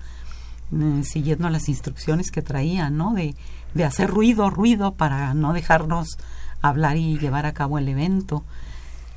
[0.72, 3.14] eh, siguiendo las instrucciones que traían, ¿no?
[3.14, 3.36] De,
[3.74, 6.18] de hacer ruido, ruido, para no dejarnos
[6.62, 8.44] hablar y llevar a cabo el evento.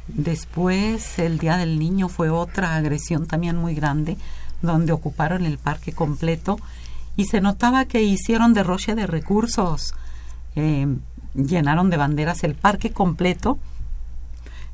[0.08, 4.16] Después, el Día del Niño fue otra agresión también muy grande,
[4.62, 6.58] donde ocuparon el parque completo
[7.16, 9.92] y se notaba que hicieron derroche de recursos,
[10.54, 10.86] eh,
[11.34, 13.58] llenaron de banderas el parque completo.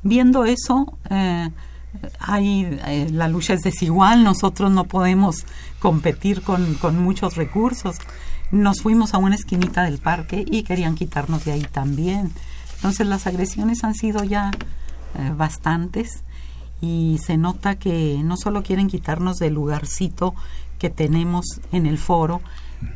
[0.03, 1.49] Viendo eso, eh,
[2.37, 5.45] eh, la lucha es desigual, nosotros no podemos
[5.79, 7.97] competir con, con muchos recursos.
[8.51, 12.31] Nos fuimos a una esquinita del parque y querían quitarnos de ahí también.
[12.75, 14.51] Entonces las agresiones han sido ya
[15.17, 16.23] eh, bastantes
[16.81, 20.35] y se nota que no solo quieren quitarnos del lugarcito
[20.77, 22.41] que tenemos en el foro,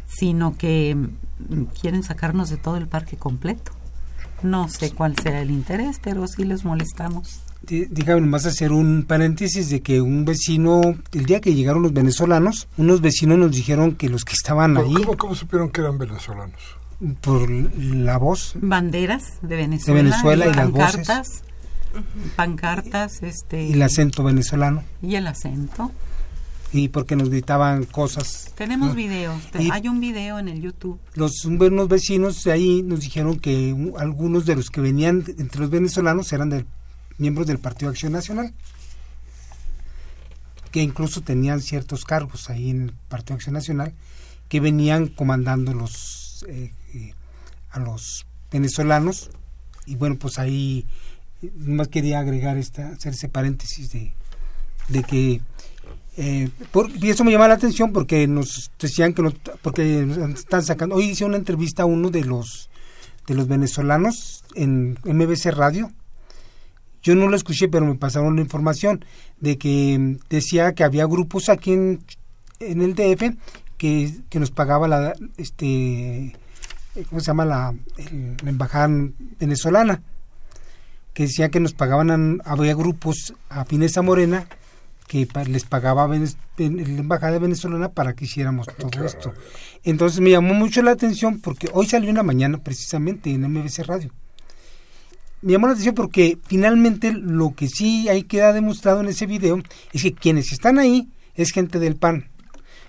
[0.05, 3.71] sino que mm, quieren sacarnos de todo el parque completo.
[4.43, 7.41] No sé cuál será el interés, pero sí les molestamos.
[7.61, 12.67] Dígame más hacer un paréntesis de que un vecino, el día que llegaron los venezolanos,
[12.77, 14.93] unos vecinos nos dijeron que los que estaban ahí...
[14.93, 16.79] ¿Cómo, cómo supieron que eran venezolanos?
[17.21, 18.53] por la voz.
[18.55, 19.97] Banderas de Venezuela.
[19.97, 21.43] De Venezuela y, las voces.
[22.35, 23.67] Pancartas, este.
[23.67, 24.83] Y el acento venezolano.
[25.01, 25.91] Y el acento.
[26.71, 28.51] Y porque nos gritaban cosas.
[28.55, 30.99] Tenemos videos, hay un video en el YouTube.
[31.15, 35.71] Los unos vecinos de ahí nos dijeron que algunos de los que venían entre los
[35.71, 36.65] venezolanos eran de,
[37.19, 38.53] miembros del Partido Acción Nacional
[40.71, 43.93] que incluso tenían ciertos cargos ahí en el Partido Acción Nacional
[44.47, 46.71] que venían comandando los eh,
[47.71, 49.29] a los venezolanos
[49.85, 50.85] y bueno pues ahí
[51.57, 54.13] más quería agregar esta hacer ese paréntesis de,
[54.87, 55.41] de que
[56.21, 56.49] Eh,
[57.01, 60.05] y eso me llama la atención porque nos decían que no, porque
[60.35, 60.95] están sacando.
[60.95, 62.69] Hoy hice una entrevista a uno de los
[63.25, 65.93] de los venezolanos en MBC Radio.
[67.01, 69.05] Yo no lo escuché, pero me pasaron la información
[69.39, 71.99] de que decía que había grupos aquí en,
[72.59, 73.35] en el DF
[73.77, 76.35] que, que nos pagaba la este
[77.09, 77.73] ¿cómo se llama la,
[78.43, 78.89] la embajada
[79.39, 80.01] venezolana?
[81.13, 84.47] Que decía que nos pagaban había grupos a Pinesa Morena
[85.09, 86.15] que les pagaba la
[86.57, 89.33] embajada venezolana para que hiciéramos todo esto.
[89.83, 94.11] Entonces me llamó mucho la atención porque hoy salió una mañana precisamente en MBC Radio.
[95.41, 99.59] Me llamó la atención porque finalmente lo que sí ahí queda demostrado en ese video
[99.93, 102.29] es que quienes están ahí es gente del PAN.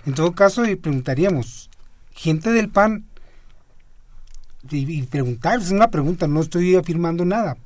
[0.07, 1.71] En todo caso, preguntaríamos,
[2.13, 3.05] gente del PAN,
[4.71, 7.57] y, preguntar, es una pregunta, no estoy afirmando nada,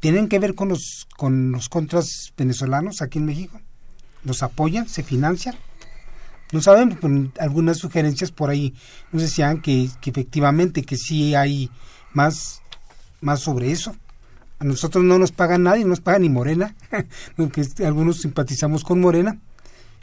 [0.00, 3.60] tienen que ver con los, con los contras venezolanos aquí en México?
[4.24, 4.88] ¿Los apoyan?
[4.88, 5.56] ¿Se financian?
[6.52, 6.98] No sabemos,
[7.38, 8.74] algunas sugerencias por ahí
[9.10, 11.70] nos decían que, efectivamente que sí hay
[12.12, 12.61] más,
[13.22, 13.94] más sobre eso.
[14.58, 16.74] A nosotros no nos paga nadie, no nos paga ni Morena,
[17.36, 19.38] porque algunos simpatizamos con Morena.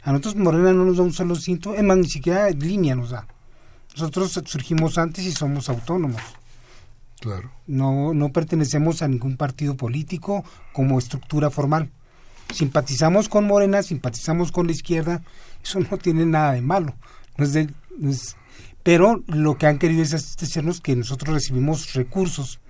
[0.02, 3.10] A nosotros Morena no nos da un solo cinto, es más, ni siquiera línea nos
[3.10, 3.26] da.
[3.94, 6.22] Nosotros surgimos antes y somos autónomos.
[7.20, 7.50] Claro.
[7.66, 11.90] No, no pertenecemos a ningún partido político como estructura formal.
[12.52, 15.22] Simpatizamos con Morena, simpatizamos con la izquierda,
[15.62, 16.94] eso no tiene nada de malo.
[17.36, 18.36] No es
[18.82, 22.60] pero lo que han querido es hacernos que nosotros recibimos recursos,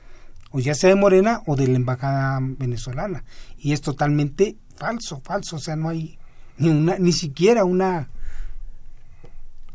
[0.51, 3.25] o ya sea de Morena o de la embajada venezolana.
[3.59, 5.57] Y es totalmente falso, falso.
[5.57, 6.19] O sea, no hay
[6.59, 8.09] ni, una, ni siquiera una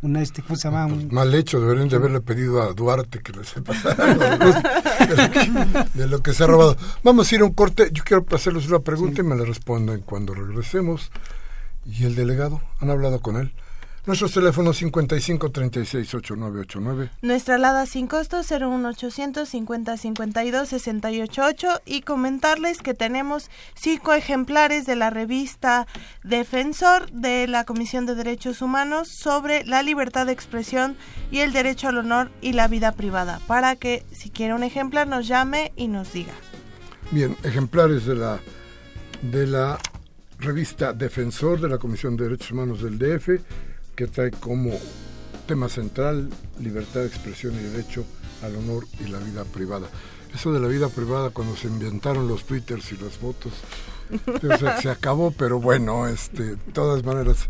[0.02, 0.88] una este ¿cómo se llama?
[0.88, 4.06] Pues, mal hecho, deberían de haberle pedido a Duarte que les pasara
[5.94, 6.78] de, lo que se ha robado.
[7.04, 10.02] Vamos a ir a un corte, yo quiero hacerles una pregunta y me la responden
[10.02, 11.12] cuando regresemos.
[11.86, 12.62] ¿Y el delegado?
[12.80, 13.54] ¿Han hablado con él?
[14.08, 17.10] Nuestros teléfonos 55 36 8989.
[17.24, 24.96] Nuestra alada sin costo 01800 50 52 688 y comentarles que tenemos cinco ejemplares de
[24.96, 25.88] la revista
[26.24, 30.96] Defensor de la Comisión de Derechos Humanos sobre la libertad de expresión
[31.32, 35.08] y el derecho al honor y la vida privada para que si quiere un ejemplar
[35.08, 36.34] nos llame y nos diga.
[37.10, 38.40] Bien, ejemplares de la
[39.24, 39.80] de la
[40.38, 43.30] revista Defensor de la Comisión de Derechos Humanos del DF
[43.96, 44.72] que trae como
[45.48, 46.30] tema central
[46.60, 48.06] libertad de expresión y derecho
[48.44, 49.88] al honor y la vida privada.
[50.34, 53.54] Eso de la vida privada cuando se inventaron los twitters y las fotos,
[54.82, 57.48] se acabó, pero bueno, este, de todas maneras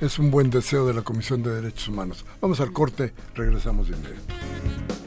[0.00, 2.24] es un buen deseo de la Comisión de Derechos Humanos.
[2.40, 5.03] Vamos al corte, regresamos de inmediato.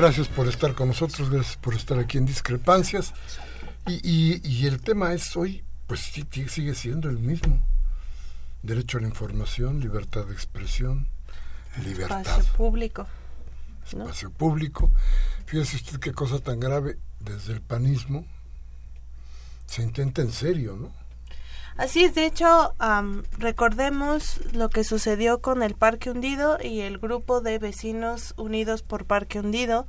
[0.00, 3.12] Gracias por estar con nosotros, gracias por estar aquí en Discrepancias.
[3.86, 7.62] Y, el tema es hoy, pues sí, sigue siendo el mismo.
[8.62, 11.06] Derecho a la información, libertad de expresión,
[11.84, 12.22] libertad.
[12.22, 13.06] Espacio público.
[13.84, 14.90] Espacio público.
[15.44, 18.24] Fíjese usted qué cosa tan grave desde el panismo
[19.66, 20.99] se intenta en serio, ¿no?
[21.80, 22.74] Así es, de hecho,
[23.38, 29.06] recordemos lo que sucedió con el Parque Hundido y el grupo de vecinos unidos por
[29.06, 29.86] Parque Hundido,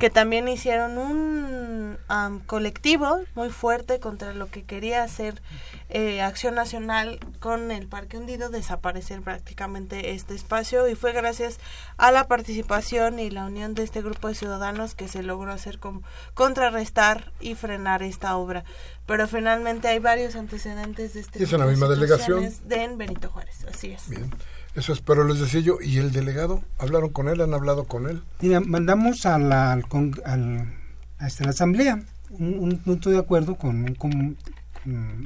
[0.00, 1.98] que también hicieron un
[2.46, 5.42] colectivo muy fuerte contra lo que quería hacer
[5.90, 11.58] eh, Acción Nacional con el Parque Hundido, desaparecer prácticamente este espacio y fue gracias
[11.98, 15.78] a la participación y la unión de este grupo de ciudadanos que se logró hacer
[15.78, 16.02] como
[16.34, 18.64] contrarrestar y frenar esta obra.
[19.06, 22.52] Pero finalmente hay varios antecedentes de este ¿Es en la misma delegación?
[22.64, 24.08] De en Benito Juárez, así es.
[24.08, 24.30] Bien.
[24.74, 26.62] Eso es, pero les decía yo, ¿y el delegado?
[26.78, 27.40] ¿Hablaron con él?
[27.40, 28.22] ¿Han hablado con él?
[28.40, 29.84] Mira, mandamos a la, al,
[30.24, 30.74] al,
[31.18, 34.36] a esta, la asamblea un, punto de acuerdo con,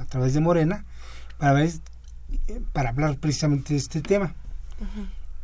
[0.00, 0.84] a través de Morena
[1.38, 1.70] para ver
[2.72, 4.34] para hablar precisamente de este tema.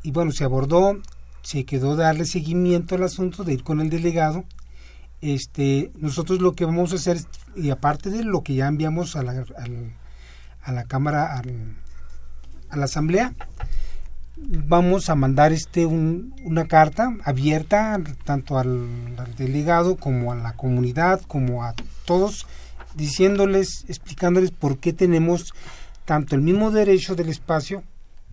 [0.03, 1.01] Y bueno, se abordó,
[1.42, 4.44] se quedó darle seguimiento al asunto de ir con el delegado.
[5.20, 7.20] Este, nosotros lo que vamos a hacer,
[7.55, 9.44] y aparte de lo que ya enviamos a la,
[10.62, 11.40] a la Cámara,
[12.70, 13.34] a la Asamblea,
[14.43, 18.88] vamos a mandar este una carta abierta tanto al,
[19.36, 21.74] delegado como a la comunidad como a
[22.05, 22.47] todos
[22.95, 25.55] diciéndoles explicándoles por qué tenemos
[26.05, 27.84] tanto el mismo derecho del espacio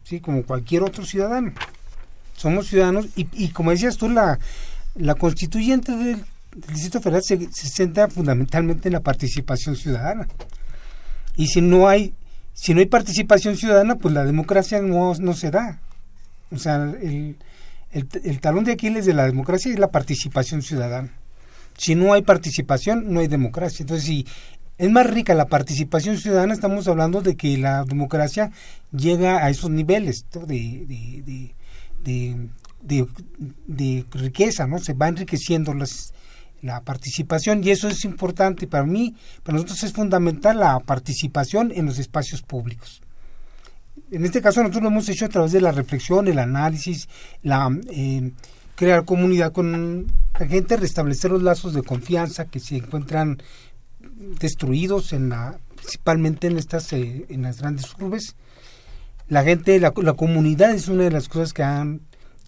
[0.03, 1.51] sí como cualquier otro ciudadano.
[2.36, 4.39] Somos ciudadanos y, como decías tú la
[4.95, 6.24] la constituyente del,
[6.70, 10.28] distrito federal se, se centra fundamentalmente en la participación ciudadana.
[11.36, 12.14] Y si no hay
[12.53, 15.80] si no hay participación ciudadana pues la democracia no, no se da
[16.52, 17.38] o sea, el,
[17.91, 21.14] el, talón de Aquiles de la democracia es la participación ciudadana.
[21.78, 23.84] Si no hay participación, no hay democracia.
[23.84, 24.26] Entonces, si
[24.78, 28.52] es más rica la participación ciudadana, estamos hablando de que la democracia
[28.91, 31.54] llega a esos niveles de,
[32.04, 32.48] de,
[33.68, 34.80] de, riqueza, ¿no?
[34.80, 36.14] Se va enriqueciendo las,
[36.62, 41.86] la participación y eso es importante para mí, para nosotros es fundamental la participación en
[41.86, 43.02] los espacios públicos
[44.12, 47.10] en este caso nosotros lo hemos hecho a través de la reflexión, el análisis,
[47.43, 48.32] la eh,
[48.76, 50.08] crear comunidad con
[50.39, 53.41] la gente, restablecer los lazos de confianza que se encuentran
[54.39, 58.36] destruidos en la, principalmente en estas eh, en las grandes urbes.
[59.28, 62.01] La gente, la, comunidad es una de las cosas que han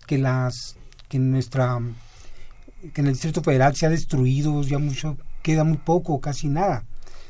[0.08, 0.78] que las
[1.10, 1.80] que nuestra
[2.94, 6.86] que en el Distrito Federal se ha destruido ya mucho, queda muy poco, casi nada.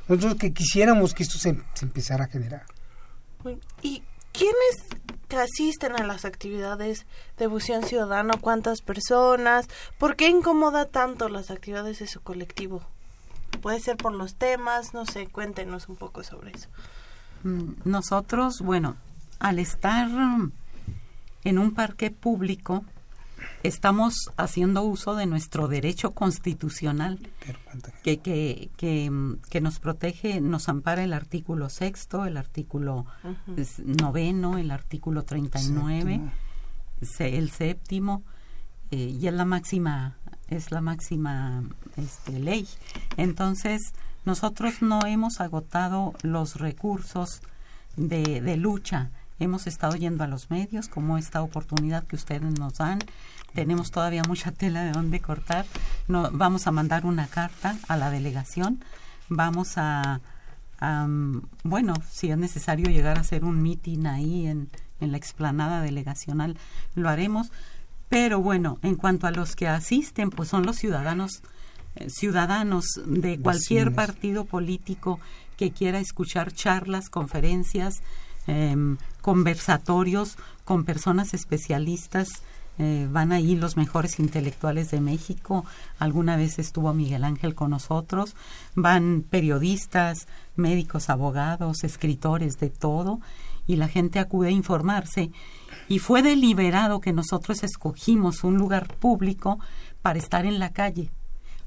[0.08, 2.66] Nosotros que quisiéramos que esto se, se empezara a generar.
[3.82, 4.88] ¿Y ¿Quiénes
[5.38, 7.06] asisten a las actividades
[7.38, 8.34] de Bución Ciudadano?
[8.40, 9.68] ¿Cuántas personas?
[9.98, 12.82] ¿Por qué incomoda tanto las actividades de su colectivo?
[13.62, 16.70] Puede ser por los temas, no sé, cuéntenos un poco sobre eso.
[17.44, 18.96] Mm, nosotros, bueno,
[19.40, 20.08] al estar
[21.44, 22.84] en un parque público,
[23.64, 27.20] estamos haciendo uso de nuestro derecho constitucional
[28.04, 33.06] que, que, que, nos protege, nos ampara el artículo sexto, el artículo
[33.86, 36.22] noveno, el artículo 39,
[37.20, 38.24] el séptimo,
[38.92, 41.64] eh, y es la máxima, es la máxima
[41.98, 42.68] este, ley.
[43.18, 43.94] Entonces,
[44.26, 47.42] nosotros no hemos agotado los recursos
[47.98, 52.76] de, de lucha hemos estado yendo a los medios, como esta oportunidad que ustedes nos
[52.76, 53.00] dan,
[53.54, 55.66] tenemos todavía mucha tela de dónde cortar.
[56.08, 58.84] No, vamos a mandar una carta a la delegación.
[59.28, 60.22] Vamos a,
[61.64, 64.70] bueno, si es necesario llegar a hacer un meeting ahí en,
[65.00, 66.58] en la explanada delegacional,
[66.96, 67.52] lo haremos.
[68.08, 71.42] Pero bueno, en cuanto a los que asisten, pues son los ciudadanos
[71.96, 75.20] eh, ciudadanos de cualquier partido político
[75.58, 78.02] que quiera escuchar charlas, conferencias,
[78.48, 82.44] em, conversatorios con personas especialistas
[82.82, 85.66] eh, van ahí los mejores intelectuales de México.
[86.00, 88.36] Alguna vez estuvo Miguel Ángel con nosotros.
[88.74, 93.20] Van periodistas, médicos, abogados, escritores, de todo.
[93.68, 95.30] Y la gente acude a informarse.
[95.90, 99.60] Y fue deliberado que nosotros escogimos un lugar público
[100.02, 101.12] para estar en la calle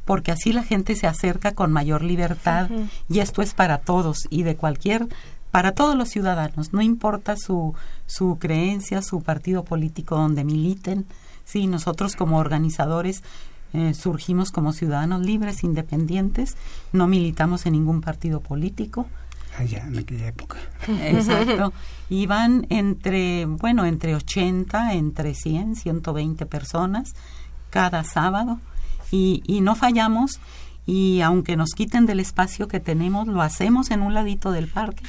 [0.05, 2.69] porque así la gente se acerca con mayor libertad
[3.09, 5.07] y esto es para todos y de cualquier
[5.53, 7.75] para todos los ciudadanos, no importa su,
[8.07, 11.05] su creencia, su partido político donde militen.
[11.45, 13.23] Sí, nosotros como organizadores
[13.75, 16.57] eh, surgimos como ciudadanos libres, independientes,
[16.93, 19.07] no militamos en ningún partido político.
[19.59, 20.57] Allá, en aquella época.
[20.89, 21.75] Exacto.
[22.09, 27.13] Y van entre, bueno, entre 80, entre 100, 120 personas
[27.69, 28.59] cada sábado.
[29.11, 30.41] Y, y no fallamos.
[30.87, 35.05] Y aunque nos quiten del espacio que tenemos, lo hacemos en un ladito del parque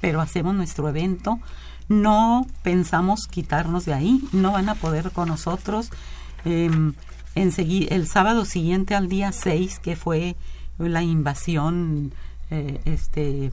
[0.00, 1.38] pero hacemos nuestro evento.
[1.88, 5.90] No pensamos quitarnos de ahí, no van a poder con nosotros.
[6.44, 6.70] Eh,
[7.34, 10.36] el sábado siguiente al día 6, que fue
[10.78, 12.12] la invasión
[12.50, 13.52] eh, este,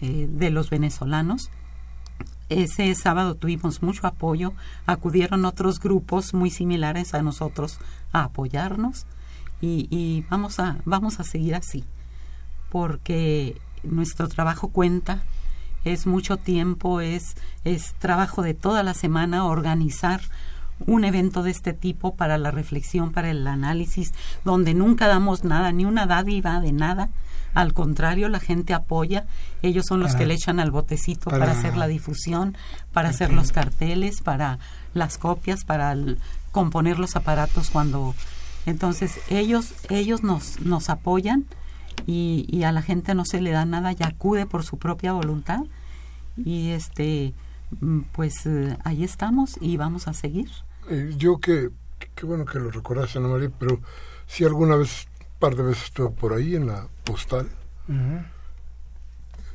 [0.00, 1.50] eh, de los venezolanos,
[2.48, 4.52] ese sábado tuvimos mucho apoyo,
[4.86, 7.78] acudieron otros grupos muy similares a nosotros
[8.12, 9.06] a apoyarnos
[9.60, 11.84] y, y vamos a vamos a seguir así
[12.70, 15.22] porque nuestro trabajo cuenta
[15.84, 20.20] es mucho tiempo es es trabajo de toda la semana organizar
[20.86, 24.12] un evento de este tipo para la reflexión, para el análisis,
[24.44, 27.08] donde nunca damos nada, ni una dádiva de nada.
[27.54, 29.26] Al contrario, la gente apoya.
[29.60, 32.56] Ellos son los que le echan al botecito para, hacer la difusión,
[32.92, 34.58] para hacer los carteles, para
[34.94, 35.94] las copias, para
[36.50, 38.14] componer los aparatos cuando.
[38.64, 41.46] Entonces ellos ellos nos nos apoyan
[42.06, 45.12] y, y a la gente no se le da nada y acude por su propia
[45.12, 45.64] voluntad
[46.36, 47.34] y este
[47.80, 50.50] mm, pues eh, ahí estamos y vamos a seguir.
[50.88, 51.70] Eh, yo que,
[52.14, 53.80] qué bueno que lo recordaste, Ana María, pero
[54.26, 57.48] si alguna vez, un par de veces estuve por ahí en la postal,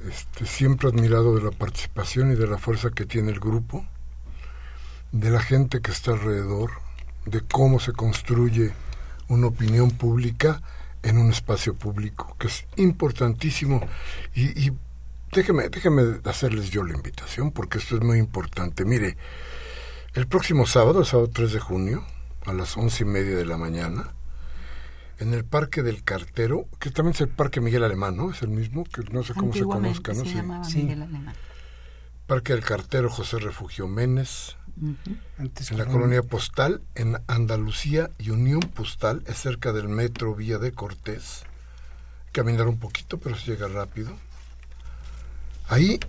[0.08, 3.86] este, siempre admirado de la participación y de la fuerza que tiene el grupo,
[5.12, 6.72] de la gente que está alrededor,
[7.26, 8.74] de cómo se construye
[9.28, 10.62] una opinión pública
[11.04, 13.82] en un espacio público, que es importantísimo.
[14.34, 14.72] Y, y
[15.32, 18.86] déjeme, déjeme hacerles yo la invitación, porque esto es muy importante.
[18.86, 19.18] Mire,
[20.14, 22.06] el próximo sábado, el sábado 3 de junio,
[22.46, 24.14] a las once y media de la mañana,
[25.20, 28.32] en el Parque del Cartero, que también es el Parque Miguel Alemán, ¿no?
[28.32, 30.24] Es el mismo, que no sé cómo se conozca, ¿no?
[30.64, 30.84] sí.
[30.84, 31.36] Miguel Alemán.
[32.28, 34.58] Parque del Cartero José Refugio Menes,
[35.40, 40.74] en la colonia postal, en Andalucía y Unión Postal, es cerca del metro Villa de
[40.74, 41.44] Cortés.
[42.34, 44.12] Caminar un poquito, pero se llega rápido.
[45.70, 46.02] Ahí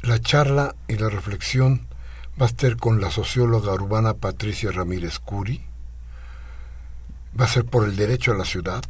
[0.00, 1.86] la charla y la reflexión
[2.40, 5.62] va a estar con la socióloga urbana Patricia Ramírez Curi,
[7.38, 8.82] va a ser por el derecho a la ciudad,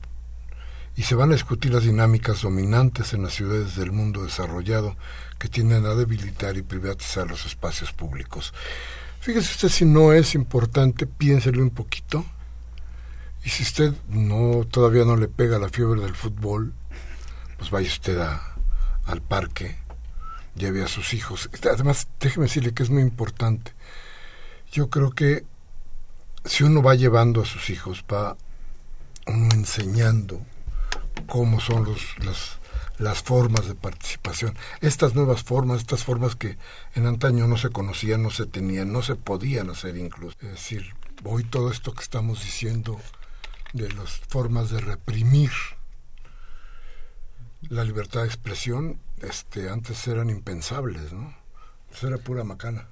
[0.97, 4.97] y se van a discutir las dinámicas dominantes en las ciudades del mundo desarrollado
[5.39, 8.55] que tienden a debilitar y privatizar los espacios públicos.
[9.21, 12.25] Fíjese usted si no es importante, piénselo un poquito.
[13.45, 16.73] Y si usted no todavía no le pega la fiebre del fútbol,
[17.59, 18.19] pues vaya usted
[19.05, 19.77] al parque
[20.57, 21.51] lleve a sus hijos.
[21.71, 23.73] Además, déjeme decirle que es muy importante.
[24.73, 25.45] Yo creo que
[26.47, 28.37] si uno va llevando a sus hijos, va
[29.27, 30.41] uno enseñando
[31.27, 32.59] cómo son los,
[32.99, 34.57] las, formas de participación.
[34.81, 36.57] Estas nuevas formas, estas formas que
[36.95, 40.37] en antaño no se conocían, no se tenían, no se podían hacer incluso.
[40.43, 40.95] Es decir,
[41.25, 43.01] hoy todo esto que estamos diciendo
[43.73, 45.51] de las formas de reprimir
[47.69, 51.35] la libertad de expresión este, antes eran impensables, ¿no?
[51.89, 52.89] Pues era pura macana.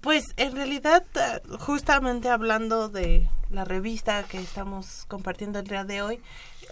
[0.00, 6.02] Pues en realidad, eh, justamente hablando de la revista que estamos compartiendo el día de
[6.02, 6.20] hoy,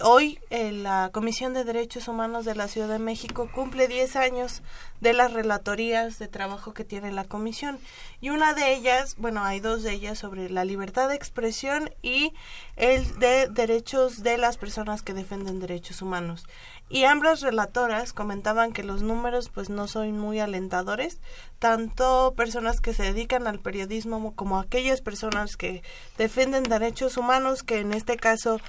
[0.01, 4.61] hoy eh, la Comisión de Derechos Humanos de la Ciudad de México cumple 10 años
[5.01, 7.79] de las relatorías de trabajo que tiene la comisión
[8.21, 12.33] y una de ellas, bueno, hay dos de ellas sobre la libertad de expresión y
[12.75, 16.45] el de derechos de las personas que defienden derechos humanos.
[16.89, 21.19] Y ambas relatoras comentaban que los números pues no son muy alentadores,
[21.59, 25.83] tanto personas que se dedican al periodismo como aquellas personas que
[26.17, 28.59] defienden derechos humanos, que en este caso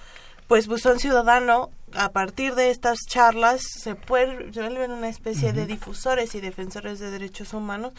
[0.49, 6.41] pues Buzón Ciudadano, a partir de estas charlas, se vuelven una especie de difusores y
[6.41, 7.93] defensores de derechos humanos,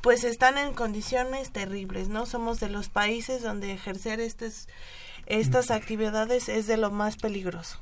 [0.00, 2.26] pues están en condiciones terribles, ¿no?
[2.26, 4.66] Somos de los países donde ejercer estas,
[5.26, 7.78] estas actividades es de lo más peligroso.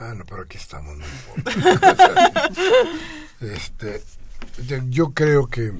[0.00, 0.98] Ah, no, pero aquí estamos.
[3.40, 4.02] este,
[4.90, 5.72] yo creo que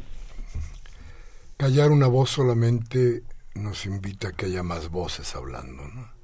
[1.56, 3.24] callar una voz solamente
[3.54, 6.15] nos invita a que haya más voces hablando, ¿no?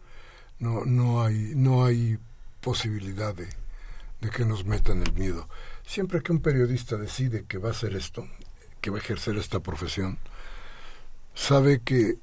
[0.62, 2.20] No, no hay, no hay
[2.60, 3.48] posibilidad de,
[4.20, 5.48] de que nos metan el miedo.
[5.84, 8.28] Siempre que un periodista decide que va a hacer esto,
[8.80, 10.18] que va a ejercer esta profesión,
[11.34, 12.16] sabe que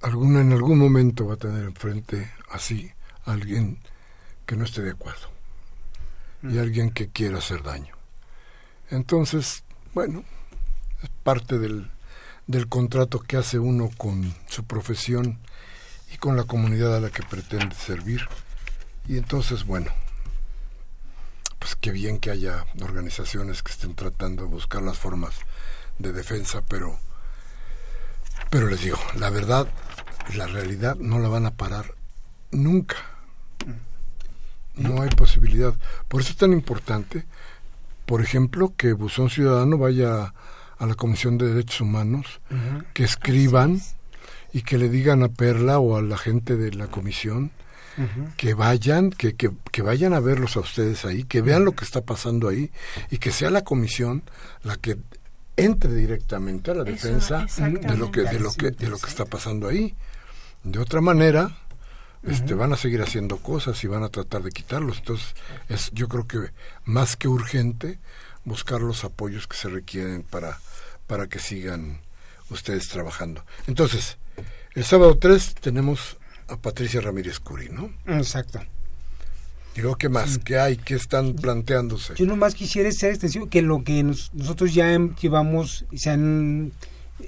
[0.00, 2.92] alguna, en algún momento va a tener enfrente así
[3.24, 3.80] alguien
[4.46, 5.26] que no esté de acuerdo
[6.44, 7.96] y alguien que quiera hacer daño.
[8.90, 10.22] Entonces, bueno,
[11.02, 11.90] es parte del,
[12.46, 15.40] del contrato que hace uno con su profesión
[16.12, 18.26] y con la comunidad a la que pretende servir.
[19.08, 19.90] Y entonces, bueno,
[21.58, 25.34] pues qué bien que haya organizaciones que estén tratando de buscar las formas
[25.98, 26.98] de defensa, pero,
[28.50, 29.68] pero les digo, la verdad,
[30.34, 31.94] la realidad no la van a parar
[32.50, 32.96] nunca.
[34.74, 35.74] No hay posibilidad.
[36.08, 37.26] Por eso es tan importante,
[38.06, 40.32] por ejemplo, que Buzón Ciudadano vaya
[40.78, 42.40] a la Comisión de Derechos Humanos,
[42.94, 43.82] que escriban
[44.52, 47.52] y que le digan a Perla o a la gente de la comisión
[48.38, 51.84] que vayan, que, que, que, vayan a verlos a ustedes ahí, que vean lo que
[51.84, 52.70] está pasando ahí
[53.10, 54.22] y que sea la comisión
[54.62, 54.96] la que
[55.56, 59.26] entre directamente a la defensa de lo que de lo que de lo que está
[59.26, 59.94] pasando ahí.
[60.62, 61.56] De otra manera,
[62.22, 64.98] este, van a seguir haciendo cosas y van a tratar de quitarlos.
[64.98, 65.34] Entonces,
[65.68, 66.38] es, yo creo que
[66.84, 67.98] más que urgente
[68.44, 70.58] buscar los apoyos que se requieren para,
[71.06, 72.00] para que sigan
[72.50, 73.44] ustedes trabajando.
[73.66, 74.18] Entonces,
[74.74, 76.16] el sábado 3 tenemos
[76.48, 77.90] a Patricia Ramírez Curi, ¿no?
[78.06, 78.60] Exacto.
[79.74, 80.38] Digo, ¿qué más?
[80.38, 80.76] ¿Qué hay?
[80.76, 82.14] ¿Qué están planteándose?
[82.16, 86.72] Yo nomás quisiera ser extensivo que lo que nosotros ya llevamos, se han,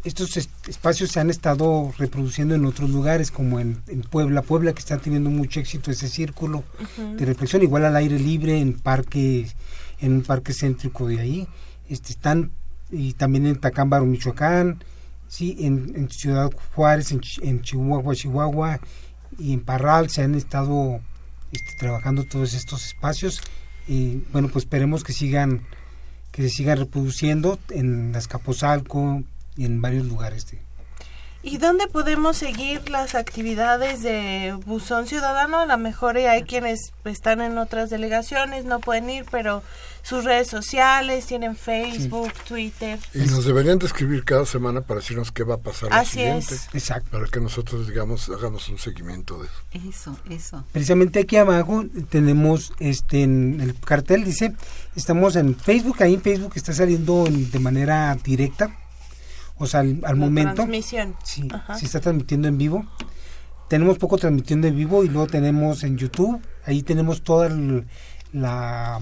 [0.05, 4.99] estos espacios se han estado reproduciendo en otros lugares, como en, Puebla, Puebla que está
[4.99, 6.64] teniendo mucho éxito ese círculo
[7.16, 9.47] de reflexión, igual al aire libre, en parque,
[10.01, 11.49] en un parque céntrico de ahí,
[11.88, 12.51] este, están,
[12.90, 14.82] y también en Tacámbaro, Michoacán,
[15.33, 18.80] sí, en, Ciudad Juárez, en, en Chihuahua, Chihuahua,
[19.39, 21.01] y en Parral se han estado
[21.53, 23.41] este, trabajando todos estos espacios
[23.89, 25.62] y bueno pues esperemos que sigan
[26.33, 29.22] que se sigan reproduciendo en Azcapotzalco
[29.57, 30.59] y en varios lugares de,
[31.45, 35.59] ¿Y dónde podemos seguir las actividades de Buzón Ciudadano?
[35.59, 39.62] A lo mejor hay quienes están en otras delegaciones, no pueden ir, pero
[40.03, 43.01] sus redes sociales, tienen Facebook, Twitter.
[43.12, 46.55] Y nos deberían de escribir cada semana para decirnos qué va a pasar Así siguiente.
[46.55, 46.68] Es.
[46.74, 47.11] Exacto.
[47.11, 49.88] Para que nosotros, digamos, hagamos un seguimiento de eso.
[49.88, 50.64] Eso, eso.
[50.70, 54.55] Precisamente aquí abajo tenemos este en el cartel, dice,
[54.95, 58.76] estamos en Facebook, ahí en Facebook está saliendo de manera directa
[59.62, 60.54] o sea, al, momento.
[60.54, 61.14] Transmisión.
[61.22, 61.48] Sí,
[61.78, 62.84] se está transmitiendo en vivo.
[63.68, 66.40] Tenemos poco transmitiendo en vivo y luego tenemos en YouTube.
[66.66, 67.48] Ahí tenemos toda
[68.32, 69.00] la.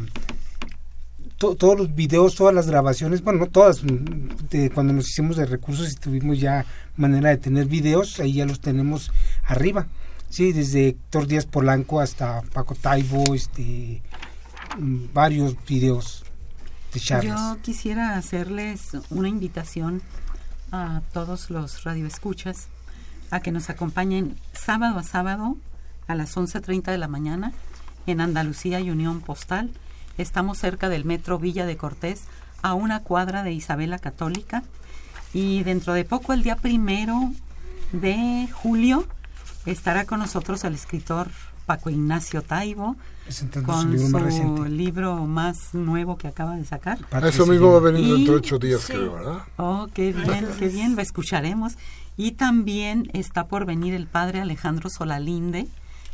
[1.39, 3.81] todos los videos, todas las grabaciones, bueno, no todas,
[4.51, 8.45] de cuando nos hicimos de recursos y tuvimos ya manera de tener videos, ahí ya
[8.45, 9.11] los tenemos
[9.45, 9.87] arriba.
[10.29, 14.03] Sí, desde Héctor Díaz Polanco hasta Paco Taibo, este,
[15.15, 16.23] varios videos
[16.93, 17.57] de charlas.
[17.57, 20.03] Yo quisiera hacerles una invitación
[20.73, 22.69] a todos los radioescuchas
[23.31, 25.57] a que nos acompañen sábado a sábado
[26.07, 27.53] a las 11.30 de la mañana
[28.07, 29.71] en Andalucía y Unión Postal.
[30.19, 32.25] Estamos cerca del metro Villa de Cortés,
[32.63, 34.63] a una cuadra de Isabela Católica.
[35.33, 37.33] Y dentro de poco, el día primero
[37.93, 39.07] de julio,
[39.67, 41.31] estará con nosotros el escritor
[41.67, 42.97] Paco Ignacio Taibo
[43.65, 46.99] con su libro, más nuevo que acaba de sacar.
[47.25, 49.39] Eso mismo va a venir dentro de ocho días, creo, ¿verdad?
[49.57, 51.75] Oh, qué bien, qué bien, lo escucharemos.
[52.17, 55.67] Y también está por venir el padre Alejandro Solalinde,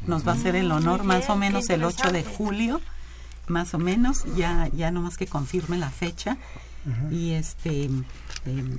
[0.06, 2.80] nos va a hacer el honor más o menos el 8 de julio,
[3.48, 6.36] más o menos, ya, ya nomás que confirme la fecha.
[7.10, 7.84] Y este...
[8.44, 8.78] Em,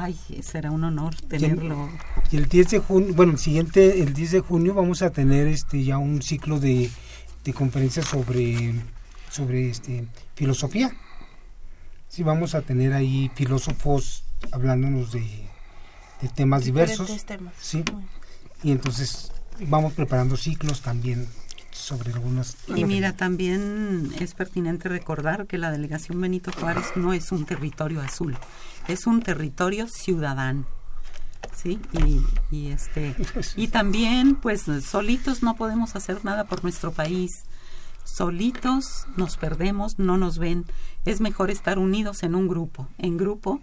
[0.00, 1.88] Ay, será un honor tenerlo.
[2.30, 5.48] Y el 10 de junio, bueno, el siguiente, el 10 de junio vamos a tener
[5.48, 6.88] este ya un ciclo de,
[7.52, 8.74] conferencias sobre,
[9.30, 10.92] sobre este, filosofía.
[12.08, 15.26] Sí, vamos a tener ahí filósofos hablándonos de,
[16.22, 17.24] de temas diversos.
[17.24, 17.54] Temas.
[17.60, 17.84] Sí.
[18.62, 19.32] Y entonces
[19.68, 21.26] vamos preparando ciclos también
[21.70, 22.56] sobre algunos.
[22.74, 28.00] Y mira, también es pertinente recordar que la delegación Benito Juárez no es un territorio
[28.00, 28.36] azul
[28.88, 30.64] es un territorio ciudadano.
[31.54, 31.80] ¿Sí?
[31.92, 32.22] Y,
[32.54, 33.16] y, este
[33.56, 37.44] y también pues solitos no podemos hacer nada por nuestro país.
[38.04, 40.64] Solitos nos perdemos no nos ven.
[41.04, 42.88] Es mejor estar unidos en un grupo.
[42.98, 43.60] En grupo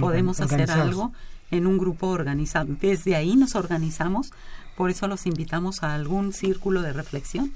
[0.00, 1.12] podemos hacer algo
[1.50, 2.74] en un grupo organizado.
[2.80, 4.32] Desde ahí nos organizamos.
[4.76, 7.52] Por eso los invitamos a algún círculo de reflexión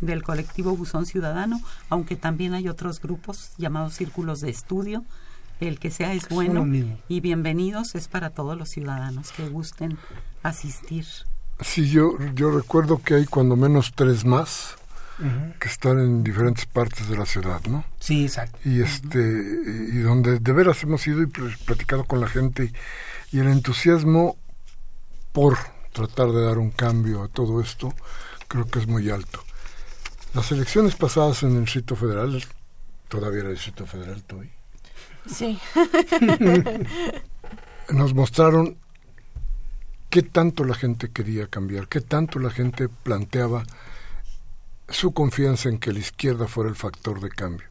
[0.00, 5.04] del colectivo Buzón Ciudadano aunque también hay otros grupos llamados círculos de estudio
[5.66, 6.66] el que sea es bueno
[7.08, 9.98] y bienvenidos es para todos los ciudadanos que gusten
[10.42, 11.04] asistir.
[11.60, 14.76] Sí, yo, yo recuerdo que hay cuando menos tres más
[15.58, 17.84] que están en diferentes partes de la ciudad, ¿no?
[17.98, 18.56] Sí, exacto.
[18.64, 22.72] Y, este, y donde de veras hemos ido y platicado con la gente
[23.32, 24.36] y el entusiasmo
[25.32, 25.58] por
[25.92, 27.92] tratar de dar un cambio a todo esto
[28.46, 29.42] creo que es muy alto.
[30.34, 32.44] Las elecciones pasadas en el Distrito Federal,
[33.08, 34.57] todavía era el Distrito Federal, todavía
[35.28, 35.58] Sí.
[37.90, 38.76] Nos mostraron
[40.10, 43.64] qué tanto la gente quería cambiar, qué tanto la gente planteaba
[44.88, 47.68] su confianza en que la izquierda fuera el factor de cambio.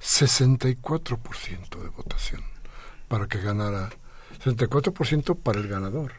[0.00, 2.42] 64% de votación
[3.08, 3.90] para que ganara,
[4.42, 6.12] 64% para el ganador.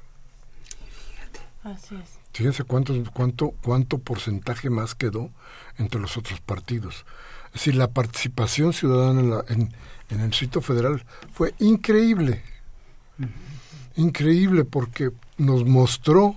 [1.64, 2.26] Así es.
[2.34, 5.32] Fíjense cuánto, cuánto, cuánto porcentaje más quedó
[5.78, 7.06] entre los otros partidos.
[7.48, 9.74] Es decir, la participación ciudadana en, la, en,
[10.10, 11.04] en el sitio Federal
[11.34, 12.44] fue increíble.
[13.96, 16.36] Increíble porque nos mostró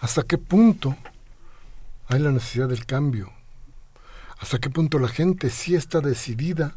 [0.00, 0.96] hasta qué punto
[2.08, 3.32] hay la necesidad del cambio,
[4.38, 6.76] hasta qué punto la gente sí está decidida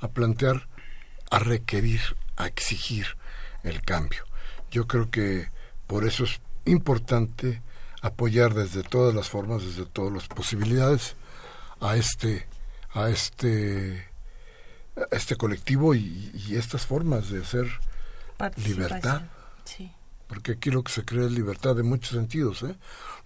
[0.00, 0.68] a plantear,
[1.30, 2.00] a requerir,
[2.36, 3.06] a exigir
[3.62, 4.24] el cambio.
[4.70, 5.50] Yo creo que
[5.86, 7.62] por eso es importante
[8.02, 11.16] apoyar desde todas las formas, desde todas las posibilidades
[11.80, 12.46] a este
[12.92, 14.08] a este
[15.10, 17.66] este colectivo y, estas formas de hacer
[18.64, 19.22] libertad.
[20.26, 22.74] Porque aquí lo que se cree es libertad de muchos sentidos, ¿eh?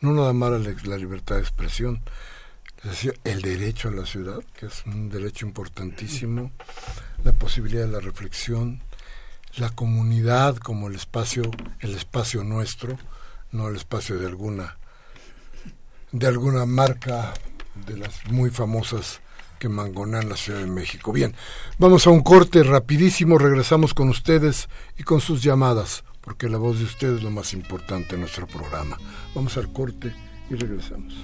[0.01, 0.51] No nada más
[0.87, 2.03] la, libertad de expresión,
[2.83, 6.51] es decir, el derecho a la ciudad, que es un derecho importantísimo,
[7.25, 8.83] la posibilidad de la reflexión,
[9.57, 11.43] la comunidad como el espacio,
[11.81, 12.99] el espacio nuestro,
[13.51, 14.77] no el espacio de alguna
[16.13, 17.33] de alguna marca
[17.87, 19.21] de las muy famosas
[19.61, 21.13] que mangonan la Ciudad de México.
[21.13, 21.37] Bien,
[21.79, 26.79] vamos a un corte rapidísimo, regresamos con ustedes y con sus llamadas, porque la voz
[26.79, 28.99] de ustedes es lo más importante en nuestro programa.
[29.35, 30.13] Vamos al corte
[30.51, 31.15] y regresamos.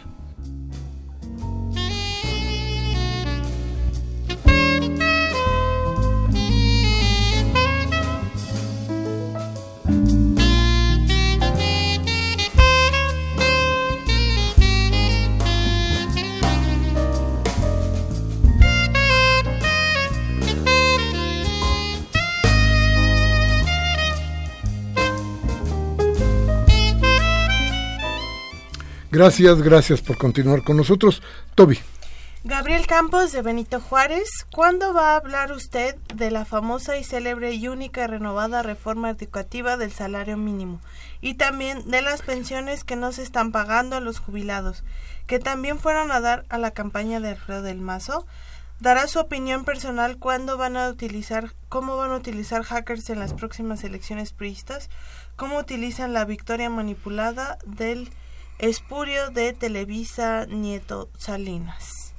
[29.16, 31.22] Gracias, gracias por continuar con nosotros.
[31.54, 31.78] Toby.
[32.44, 37.54] Gabriel Campos de Benito Juárez, ¿cuándo va a hablar usted de la famosa y célebre
[37.54, 40.82] y única renovada reforma educativa del salario mínimo
[41.22, 44.84] y también de las pensiones que no se están pagando a los jubilados,
[45.26, 48.26] que también fueron a dar a la campaña de Alfredo del Mazo?
[48.80, 53.32] Dará su opinión personal cuándo van a utilizar, cómo van a utilizar hackers en las
[53.32, 54.90] próximas elecciones priistas,
[55.36, 58.10] cómo utilizan la victoria manipulada del
[58.58, 62.14] Espurio de Televisa Nieto Salinas.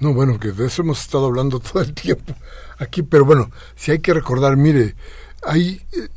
[0.00, 2.34] No, bueno, que de eso hemos estado hablando todo el tiempo
[2.78, 4.96] aquí, pero bueno, si hay que recordar, mire,
[5.42, 6.08] ahí eh,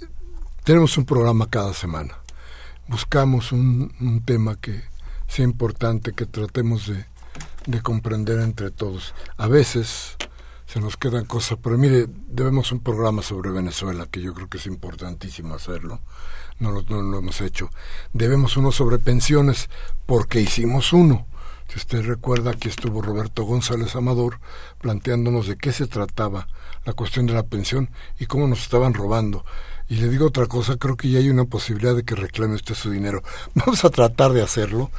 [0.64, 2.18] tenemos un programa cada semana.
[2.88, 4.82] Buscamos un, tema que
[5.28, 7.06] sea importante, que tratemos de,
[7.68, 9.14] de comprender entre todos.
[9.38, 10.16] A veces
[10.68, 14.58] se nos quedan cosas, pero mire, debemos un programa sobre Venezuela, que yo creo que
[14.58, 16.02] es importantísimo hacerlo
[16.60, 17.70] no lo, no lo hemos hecho.
[18.14, 19.70] Debemos uno sobre pensiones
[20.06, 21.28] porque hicimos uno.
[21.68, 24.40] Si usted recuerda, aquí estuvo Roberto González Amador
[24.80, 26.48] planteándonos de qué se trataba
[26.86, 27.90] la cuestión de la pensión
[28.20, 29.44] y cómo nos estaban robando.
[29.90, 32.76] Y le digo otra cosa, creo que ya hay una posibilidad de que reclame usted
[32.76, 33.24] su dinero.
[33.56, 34.92] Vamos a tratar de hacerlo,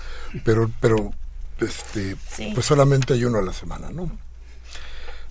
[0.45, 1.13] pero, pero
[1.61, 2.17] este,
[2.55, 4.11] pues solamente hay uno a la semana, ¿no?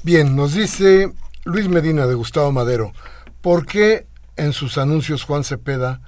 [0.06, 1.12] Bien, nos dice
[1.46, 2.94] Luis Medina de Gustavo Madero,
[3.42, 6.00] ¿por qué en sus anuncios Juan Cepeda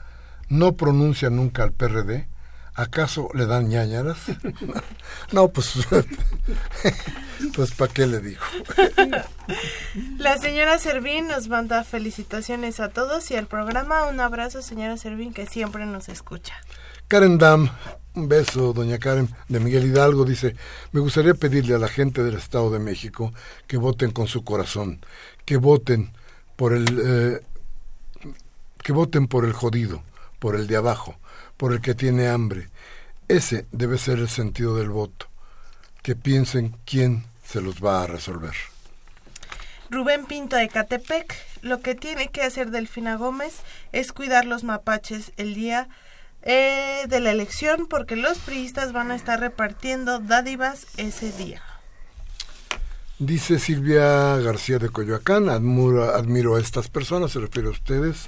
[0.50, 2.28] no pronuncia nunca al PRD?
[2.76, 4.20] ¿Acaso le dan ñañaras?
[5.32, 5.80] no, pues,
[7.56, 8.42] pues ¿para qué le digo?
[10.20, 14.06] La señora Servín nos manda felicitaciones a todos y al programa.
[14.06, 16.54] Un abrazo, señora Servín, que siempre nos escucha.
[17.08, 17.72] Karen Dam,
[18.18, 20.56] un beso, doña Karen, de Miguel Hidalgo, dice,
[20.92, 23.34] me gustaría pedirle a la gente del Estado de México
[23.68, 25.00] que voten con su corazón,
[25.46, 26.12] que voten
[26.56, 27.42] por el, eh,
[28.82, 30.04] que voten por el jodido,
[30.40, 31.16] por el de abajo,
[31.58, 32.70] por el que tiene hambre.
[33.28, 35.28] Ese debe ser el sentido del voto.
[36.02, 38.54] Que piensen quién se los va a resolver.
[39.90, 43.62] Rubén Pinto de Catepec, lo que tiene que hacer Delfina Gómez
[43.92, 45.90] es cuidar los mapaches el día
[46.44, 51.62] eh, de la elección porque los priistas van a estar repartiendo dádivas ese día.
[53.20, 58.28] Dice Silvia García de Coyoacán, admiro, admiro a estas personas, se refiere a ustedes,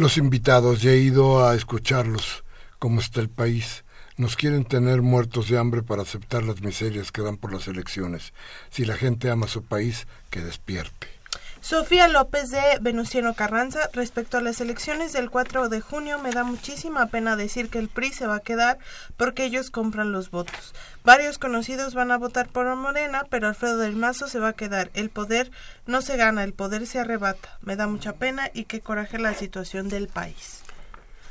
[0.00, 2.44] los invitados, ya he ido a escucharlos,
[2.78, 3.84] cómo está el país.
[4.16, 8.32] Nos quieren tener muertos de hambre para aceptar las miserias que dan por las elecciones.
[8.70, 11.19] Si la gente ama su país, que despierte.
[11.62, 16.42] Sofía López de Venustiano Carranza, respecto a las elecciones del 4 de junio, me da
[16.42, 18.78] muchísima pena decir que el PRI se va a quedar
[19.18, 20.74] porque ellos compran los votos.
[21.04, 24.90] Varios conocidos van a votar por Morena, pero Alfredo del Mazo se va a quedar.
[24.94, 25.50] El poder
[25.86, 27.58] no se gana, el poder se arrebata.
[27.60, 30.62] Me da mucha pena y qué coraje la situación del país.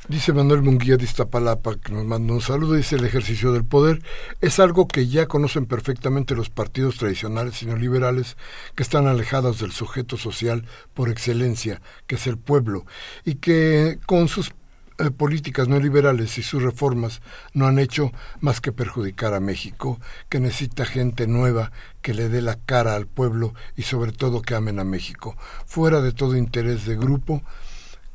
[0.08, 4.02] Dice Manuel Munguía de Iztapalapa, que nos manda un saludo, dice el ejercicio del poder
[4.40, 8.36] es algo que ya conocen perfectamente los partidos tradicionales y neoliberales
[8.74, 12.86] que están alejados del sujeto social por excelencia, que es el pueblo,
[13.24, 14.52] y que con sus
[14.98, 17.20] eh, políticas neoliberales y sus reformas
[17.52, 22.40] no han hecho más que perjudicar a México, que necesita gente nueva que le dé
[22.40, 25.36] la cara al pueblo y sobre todo que amen a México,
[25.66, 27.42] fuera de todo interés de grupo,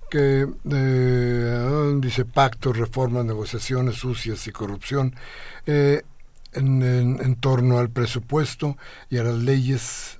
[0.10, 0.47] que
[1.99, 5.16] dice pactos, reformas, negociaciones sucias y corrupción
[5.66, 6.03] eh,
[6.53, 8.78] en, torno al presupuesto
[9.10, 10.20] y a las leyes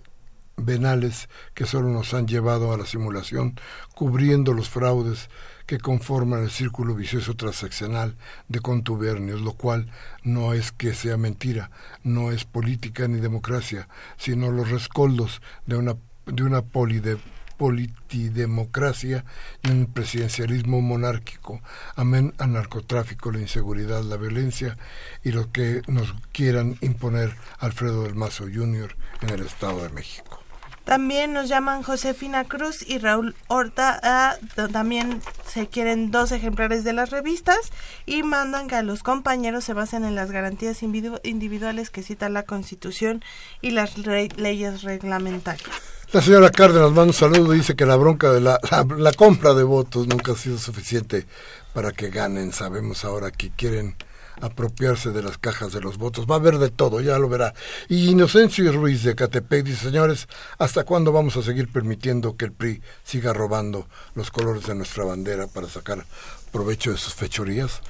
[0.58, 3.60] venales que solo nos han llevado a la simulación,
[3.94, 5.30] cubriendo los fraudes
[5.66, 8.16] que conforman el círculo vicioso transaccional
[8.48, 9.92] de contubernios, lo cual
[10.24, 11.72] no es que sea mentira,
[12.04, 17.18] no es política ni democracia, sino los rescoldos de una, de una polide,
[17.58, 19.26] politidemocracia
[19.64, 21.62] y un presidencialismo monárquico.
[21.96, 24.78] Amén al narcotráfico, la inseguridad, la violencia
[25.24, 28.96] y lo que nos quieran imponer Alfredo del Mazo Jr.
[29.22, 30.46] en el Estado de México.
[30.86, 34.38] También nos llaman Josefina Cruz y Raúl Horta.
[34.72, 37.58] también se quieren dos ejemplares de las revistas
[38.06, 42.44] y mandan que a los compañeros se basen en las garantías individuales que cita la
[42.44, 43.24] Constitución
[43.62, 45.95] y las leyes reglamentarias.
[46.16, 48.58] La señora Cárdenas manda un saludo y dice que la bronca de la,
[48.98, 51.26] la compra de votos nunca ha sido suficiente
[51.74, 52.54] para que ganen.
[52.54, 53.98] Sabemos ahora que quieren
[54.40, 56.26] apropiarse de las cajas de los votos.
[56.26, 57.54] Va a haber de todo, ya lo verá.
[57.90, 62.54] Y Inocencio Ruiz de Catepec dice, señores, ¿hasta cuándo vamos a seguir permitiendo que el
[62.54, 66.06] PRI siga robando los colores de nuestra bandera para sacar
[66.50, 67.82] provecho de sus fechorías?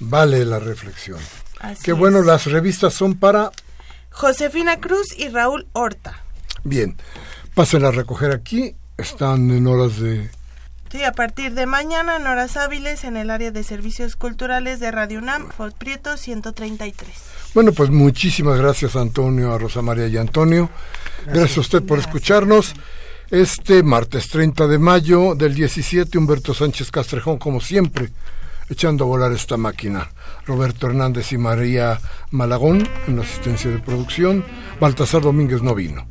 [0.00, 1.20] Vale la reflexión.
[1.84, 3.52] Qué bueno, las revistas son para...
[4.10, 6.24] Josefina Cruz y Raúl Horta.
[6.66, 6.96] Bien,
[7.56, 10.28] pasen a recoger aquí, están en horas de
[10.92, 14.90] Sí, a partir de mañana en horas hábiles en el área de servicios culturales de
[14.90, 17.08] Radio UNAM, Fort Prieto 133.
[17.54, 20.68] Bueno, pues muchísimas gracias Antonio, a Rosa María y Antonio.
[21.24, 22.74] Gracias, a usted por escucharnos.
[23.30, 28.10] Este martes 30 de mayo del 17, Humberto Sánchez Castrejón, como siempre,
[28.68, 30.10] echando a volar esta máquina.
[30.44, 32.00] Roberto Hernández y María
[32.30, 34.44] Malagón en la asistencia de producción.
[34.78, 36.06] Baltasar Domínguez no vino.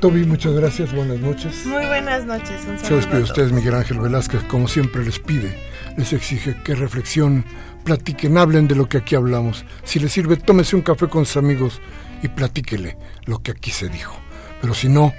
[0.00, 1.66] Toby, muchas gracias, buenas noches.
[1.66, 5.58] Muy buenas noches, un Se despide usted, Miguel Ángel Velázquez, como siempre les pide,
[5.98, 7.44] les exige que reflexionen,
[7.84, 9.66] platiquen, hablen de lo que aquí hablamos.
[9.84, 11.82] Si les sirve, tómese un café con sus amigos
[12.22, 12.96] y platíquele
[13.26, 14.16] lo que aquí se dijo.
[14.62, 15.12] Pero si no,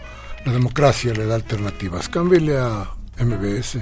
[0.46, 2.10] la democracia le da alternativas.
[2.10, 3.78] Cámbiale a MBS,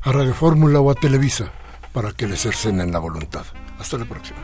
[0.00, 1.52] a Radio Fórmula o a Televisa
[1.92, 3.44] para que le cercenen la voluntad.
[3.78, 4.38] Hasta la próxima.